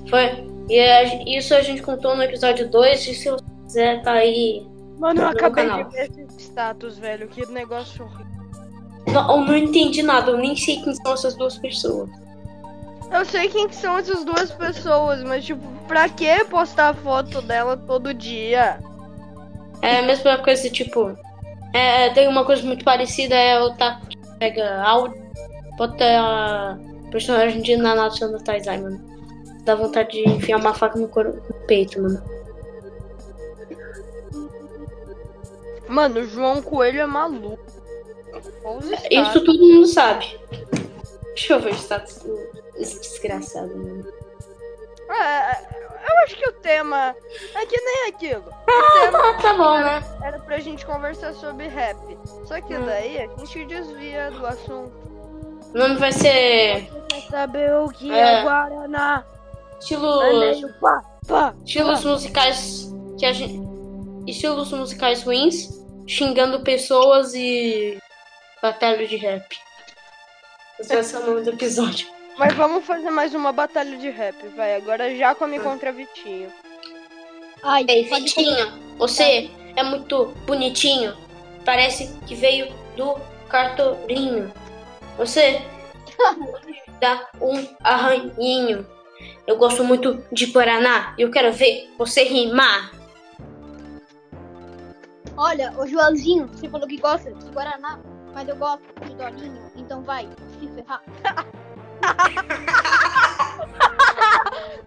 Foi. 0.09 0.47
E 0.69 0.81
a- 0.81 1.23
isso 1.27 1.55
a 1.55 1.61
gente 1.63 1.83
contou 1.83 2.17
no 2.17 2.23
episódio 2.23 2.69
2. 2.71 3.07
E 3.07 3.15
se 3.15 3.31
você 3.31 3.45
quiser, 3.65 4.03
tá 4.03 4.13
aí. 4.13 4.67
Mano, 4.99 5.21
eu 5.23 5.29
acabei 5.29 5.67
canal. 5.67 5.85
de 5.85 5.91
ver 5.97 6.11
esse 6.11 6.27
status, 6.43 6.99
velho. 6.99 7.29
Que 7.29 7.47
negócio 7.53 8.05
horrível. 8.05 8.36
Não, 9.13 9.31
eu 9.41 9.47
não 9.47 9.57
entendi 9.57 10.03
nada, 10.03 10.31
eu 10.33 10.39
nem 10.39 10.57
sei 10.57 10.81
quem 10.83 10.95
são 10.95 11.13
essas 11.15 11.35
duas 11.37 11.57
pessoas. 11.59 12.09
Eu 13.13 13.25
sei 13.25 13.49
quem 13.49 13.69
que 13.69 13.77
são 13.77 13.97
essas 13.99 14.25
duas 14.25 14.51
pessoas, 14.51 15.23
mas 15.23 15.45
tipo, 15.45 15.61
pra 15.87 16.09
que 16.09 16.45
postar 16.47 16.95
foto 16.95 17.41
dela 17.41 17.77
todo 17.77 18.13
dia? 18.13 18.79
É 19.81 19.99
a 19.99 20.03
mesma 20.03 20.39
coisa, 20.39 20.69
tipo. 20.69 21.17
É, 21.73 22.11
tem 22.11 22.27
uma 22.27 22.45
coisa 22.45 22.63
muito 22.65 22.85
parecida, 22.85 23.35
é 23.35 23.61
o 23.63 23.75
Taco 23.75 24.07
que 24.07 24.17
pega 24.39 24.83
áudio, 24.83 25.23
bota 25.77 26.05
a 26.05 26.79
personagem 27.11 27.61
de 27.63 27.77
Nanatsu 27.77 28.27
no 28.29 28.43
Taizai, 28.43 28.79
mano. 28.81 28.99
Dá 29.65 29.75
vontade 29.75 30.11
de 30.13 30.29
enfiar 30.29 30.59
uma 30.59 30.73
faca 30.75 30.99
no, 30.99 31.09
cor- 31.09 31.27
no 31.49 31.67
peito, 31.67 32.01
mano. 32.01 32.23
Mano, 35.89 36.21
o 36.21 36.25
João 36.27 36.61
Coelho 36.63 37.01
é 37.01 37.07
maluco. 37.07 37.66
Isso 39.11 39.45
todo 39.45 39.59
mundo 39.59 39.87
sabe. 39.87 40.39
Deixa 41.29 41.53
eu 41.55 41.61
ver 41.61 41.73
o 41.73 41.77
status 41.77 42.19
desse 42.75 43.01
desgraçado, 43.01 43.69
mano. 43.77 44.07
É, 45.11 45.53
eu 46.11 46.19
acho 46.25 46.37
que 46.37 46.49
o 46.49 46.53
tema 46.55 47.15
é 47.55 47.67
que 47.67 47.81
nem 47.81 48.09
aquilo. 48.09 48.45
Ah, 48.69 49.35
tá 49.41 49.55
bom, 49.55 49.79
né? 49.79 50.03
era 50.23 50.39
pra 50.39 50.59
gente 50.59 50.85
conversar 50.87 51.33
sobre 51.35 51.69
rap. 51.69 51.97
Só 52.47 52.61
que 52.61 52.75
Hum. 52.75 52.85
daí 52.87 53.19
a 53.19 53.27
gente 53.39 53.65
desvia 53.67 54.31
do 54.31 54.47
assunto. 54.47 54.93
O 55.75 55.79
nome 55.79 55.97
vai 55.97 56.13
ser 56.13 56.89
saber 57.31 57.73
o 57.75 57.89
que 57.89 58.11
É. 58.11 58.41
é, 58.41 58.43
Guaraná? 58.43 59.25
pá, 60.81 61.05
pá. 61.27 61.55
estilos 61.65 62.05
musicais 62.05 62.93
que 63.19 63.27
a 63.27 63.33
gente. 63.33 63.61
Estilos 64.27 64.73
musicais 64.73 65.23
ruins, 65.23 65.69
xingando 66.07 66.61
pessoas 66.63 67.35
e. 67.35 67.99
batalha 68.63 69.07
de 69.07 69.17
rap. 69.17 69.59
Esse 70.79 70.95
vai 70.95 71.03
ser 71.03 71.17
o 71.19 71.27
nome 71.27 71.43
do 71.43 71.51
episódio. 71.51 72.09
Mas 72.39 72.53
vamos 72.55 72.85
fazer 72.85 73.11
mais 73.11 73.35
uma 73.35 73.51
batalha 73.51 73.97
de 73.97 74.11
rap, 74.11 74.37
vai. 74.49 74.77
Agora 74.77 75.15
já 75.17 75.35
come 75.35 75.59
contra 75.59 75.93
Vitinho. 75.93 76.53
Ai, 77.63 77.85
Ei, 77.89 78.05
Vitinho, 78.05 78.97
você 78.99 79.51
é 79.75 79.83
muito 79.83 80.27
bonitinho. 80.47 81.17
Parece 81.65 82.15
que 82.27 82.35
veio 82.35 82.73
do 82.97 83.17
cartorinho. 83.49 84.53
Você 85.17 85.63
dá 87.01 87.27
um 87.41 87.67
arranhinho. 87.83 88.87
Eu 89.47 89.57
gosto 89.57 89.83
muito 89.83 90.23
de 90.31 90.49
Paraná 90.49 91.15
e 91.17 91.23
eu 91.23 91.31
quero 91.31 91.53
ver 91.53 91.91
você 91.97 92.25
rimar. 92.25 92.93
Olha, 95.37 95.73
ô 95.79 95.87
Joãozinho, 95.87 96.49
você 96.49 96.69
falou 96.69 96.87
que 96.87 96.97
gosta 96.99 97.33
de 97.33 97.51
Guaraná, 97.51 97.99
mas 98.37 98.49
eu 98.51 98.57
gosto 98.57 98.83
de 99.01 99.15
Dolinho, 99.15 99.73
então 99.77 100.03
vai 100.03 100.29
se 100.61 100.69
ferrar. 100.69 101.03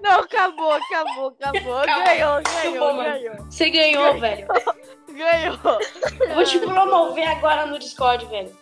Não, 0.04 0.20
acabou, 0.20 0.74
acabou, 0.74 1.30
acabou. 1.30 1.78
Acabou. 1.80 2.06
Ganhou, 2.06 2.44
ganhou, 2.44 2.80
bom, 2.80 2.94
mano. 2.94 3.10
ganhou. 3.10 3.36
Você 3.50 3.72
ganhou, 3.72 4.20
velho. 4.20 4.48
Ganhou. 5.10 5.58
Eu 6.22 6.36
vou 6.36 6.44
te 6.46 6.60
promover 6.60 7.28
agora 7.28 7.66
no 7.66 7.80
Discord, 7.80 8.24
velho. 8.28 8.56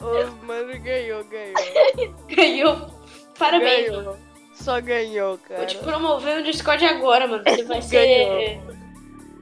Ô, 0.00 0.26
mano, 0.46 0.80
ganhou, 0.80 1.24
ganhou. 1.24 1.54
Ganhou. 2.28 2.86
Parabéns, 3.36 3.90
mano. 3.90 4.02
Ganhou. 4.04 4.16
Só 4.54 4.80
ganhou, 4.80 5.36
Vou 5.36 5.48
cara. 5.48 5.66
te 5.66 5.76
promover 5.78 6.36
no 6.36 6.44
Discord 6.44 6.84
agora, 6.86 7.26
mano. 7.26 7.42
Você 7.44 7.64
vai 7.64 7.82
ser. 7.82 8.60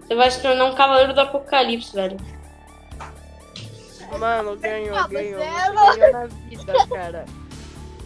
Você 0.00 0.14
vai 0.14 0.30
se 0.30 0.40
tornar 0.40 0.64
um 0.64 0.74
cavaleiro 0.74 1.12
do 1.12 1.20
apocalipse, 1.20 1.94
velho. 1.94 2.16
Mano, 4.16 4.56
ganhou, 4.56 4.96
Ah, 4.96 5.06
ganhou. 5.08 5.40
Você 5.40 5.98
ganhou 5.98 6.12
na 6.12 6.26
vida, 6.26 6.86
cara. 6.88 7.24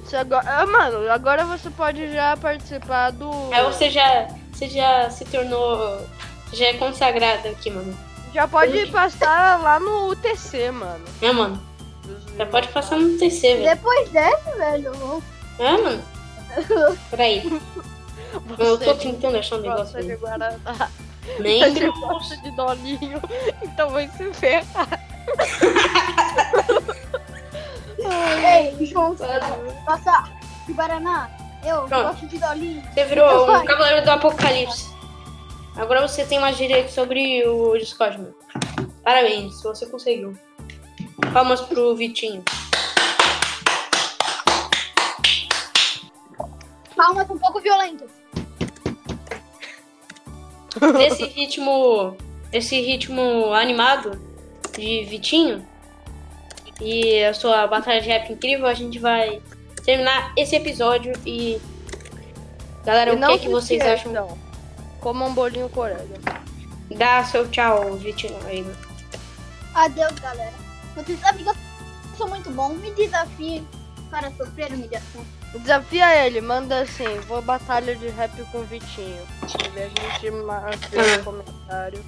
Você 0.04 0.16
agora... 0.16 0.44
Ah, 0.46 0.66
mano, 0.66 1.10
agora 1.10 1.44
você 1.44 1.70
pode 1.70 2.12
já 2.12 2.36
participar 2.36 3.10
do. 3.12 3.30
Aí 3.52 3.62
você 3.64 3.90
já. 3.90 4.28
Você 4.52 4.68
já 4.68 5.08
se 5.10 5.24
tornou. 5.26 6.00
Você 6.48 6.56
já 6.56 6.66
é 6.66 6.74
consagrado 6.74 7.48
aqui, 7.48 7.70
mano. 7.70 7.96
Já 8.34 8.48
pode 8.48 8.86
passar 8.90 9.60
lá 9.62 9.78
no 9.78 10.08
UTC, 10.08 10.70
mano. 10.70 11.04
É, 11.20 11.32
mano. 11.32 11.62
Já 12.36 12.46
pode 12.46 12.68
passar 12.68 12.98
no 12.98 13.18
TC, 13.18 13.56
velho. 13.56 13.64
Depois 13.76 14.08
dessa, 14.10 14.56
velho, 14.56 15.22
É, 15.58 15.72
mano. 15.72 16.02
Peraí. 17.10 17.60
Eu 18.58 18.78
tô 18.78 18.94
tentando 18.94 19.36
achar 19.38 19.56
um 19.56 19.60
negócio 19.60 19.84
Gosta 19.84 20.02
de. 20.02 20.16
Guaraná. 20.16 20.90
Nem 21.38 21.60
Você 21.62 21.86
gosta 21.90 22.36
de 22.38 22.50
dolinho, 22.56 23.20
então 23.62 23.90
vai 23.90 24.08
se 24.08 24.32
ferrar. 24.32 24.88
João. 28.92 29.16
Nossa, 29.86 30.30
de 30.66 30.74
Paraná. 30.74 31.30
Eu 31.64 31.82
Pronto. 31.82 32.08
gosto 32.08 32.26
de 32.26 32.38
Dolinho. 32.38 32.82
Você 32.92 33.04
virou 33.04 33.50
um 33.50 33.64
cavaleiro 33.64 34.04
do 34.04 34.10
apocalipse. 34.10 34.90
Agora 35.76 36.06
você 36.06 36.24
tem 36.24 36.38
mais 36.38 36.56
direito 36.56 36.90
sobre 36.90 37.46
o 37.46 37.76
Discord, 37.78 38.18
mano. 38.18 38.34
Parabéns, 39.02 39.62
você 39.62 39.86
conseguiu. 39.86 40.36
Palmas 41.32 41.60
pro 41.60 41.96
Vitinho. 41.96 42.44
Palmas 46.96 47.30
um 47.30 47.38
pouco 47.38 47.60
violentas. 47.60 48.10
Nesse 50.94 51.24
ritmo. 51.24 52.16
Esse 52.52 52.78
ritmo 52.82 53.54
animado 53.54 54.20
de 54.76 55.04
Vitinho 55.04 55.66
e 56.80 57.22
a 57.24 57.32
sua 57.34 57.66
batalha 57.66 58.00
de 58.00 58.08
rap 58.08 58.32
incrível, 58.32 58.66
a 58.66 58.74
gente 58.74 58.98
vai 58.98 59.40
terminar 59.84 60.32
esse 60.36 60.56
episódio 60.56 61.12
e. 61.26 61.60
Galera, 62.84 63.12
E 63.12 63.16
o 63.16 63.18
não 63.18 63.28
que, 63.28 63.34
é 63.34 63.38
que 63.38 63.48
vocês 63.48 63.80
acham? 63.80 64.12
esqueçam, 64.12 64.38
Coma 65.00 65.26
um 65.26 65.34
bolinho 65.34 65.68
com 65.68 65.80
orégano. 65.80 66.18
Dá 66.96 67.24
seu 67.24 67.48
tchau, 67.48 67.94
Vitinho. 67.96 68.36
Aí. 68.46 68.64
Adeus, 69.74 70.12
galera. 70.18 70.52
Vocês 70.94 71.18
sabem 71.20 71.44
que 71.44 71.50
eu 71.50 71.54
sou 72.16 72.28
muito 72.28 72.50
bom. 72.50 72.70
Me 72.70 72.90
desafie 72.92 73.62
para 74.10 74.30
sofrer 74.32 74.72
humilhação. 74.72 75.24
Desafia 75.54 76.26
ele, 76.26 76.40
manda 76.40 76.80
assim, 76.80 77.18
vou 77.28 77.40
batalha 77.42 77.94
de 77.96 78.08
rap 78.08 78.32
com 78.50 78.58
o 78.58 78.64
Vitinho. 78.64 79.22
E 79.76 79.82
a 79.82 79.88
gente 79.88 80.30
marca 80.30 80.78
Ah. 80.98 81.16
no 81.18 81.24
comentário. 81.24 82.04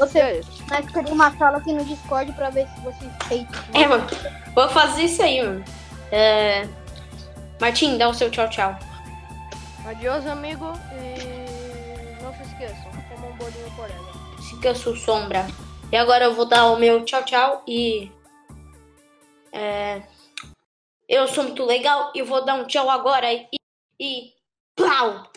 Você 0.00 0.18
É 0.18 0.40
vai 0.66 0.82
criar 0.82 1.12
uma 1.12 1.30
sala 1.36 1.58
aqui 1.58 1.74
no 1.74 1.84
Discord 1.84 2.32
pra 2.32 2.48
ver 2.48 2.66
se 2.68 2.80
vocês 2.80 3.12
feitos. 3.28 3.60
É, 3.74 3.86
mano. 3.86 4.06
Vou 4.54 4.68
fazer 4.70 5.02
isso 5.02 5.22
aí, 5.22 5.42
mano. 5.42 5.62
É... 6.10 6.66
Martim, 7.60 7.98
dá 7.98 8.08
o 8.08 8.14
seu 8.14 8.30
tchau, 8.30 8.48
tchau. 8.48 8.78
Adiós, 9.84 10.26
amigo. 10.26 10.72
E 10.94 12.22
não 12.22 12.32
se 12.34 12.42
esqueçam, 12.42 12.90
coma 13.10 13.26
um 13.26 13.36
bolinho 13.36 13.72
orégano. 13.78 14.42
Siga 14.42 14.74
sua 14.74 14.96
sombra. 14.96 15.46
E 15.92 15.96
agora 15.96 16.24
eu 16.24 16.34
vou 16.34 16.46
dar 16.46 16.70
o 16.70 16.78
meu 16.78 17.04
tchau, 17.04 17.22
tchau 17.24 17.62
e. 17.68 18.10
É... 19.52 20.02
Eu 21.06 21.28
sou 21.28 21.44
muito 21.44 21.64
legal 21.64 22.10
e 22.14 22.22
vou 22.22 22.42
dar 22.42 22.54
um 22.54 22.64
tchau 22.64 22.88
agora 22.88 23.30
e. 23.30 23.46
e... 24.00 24.32
Plau! 24.74 25.30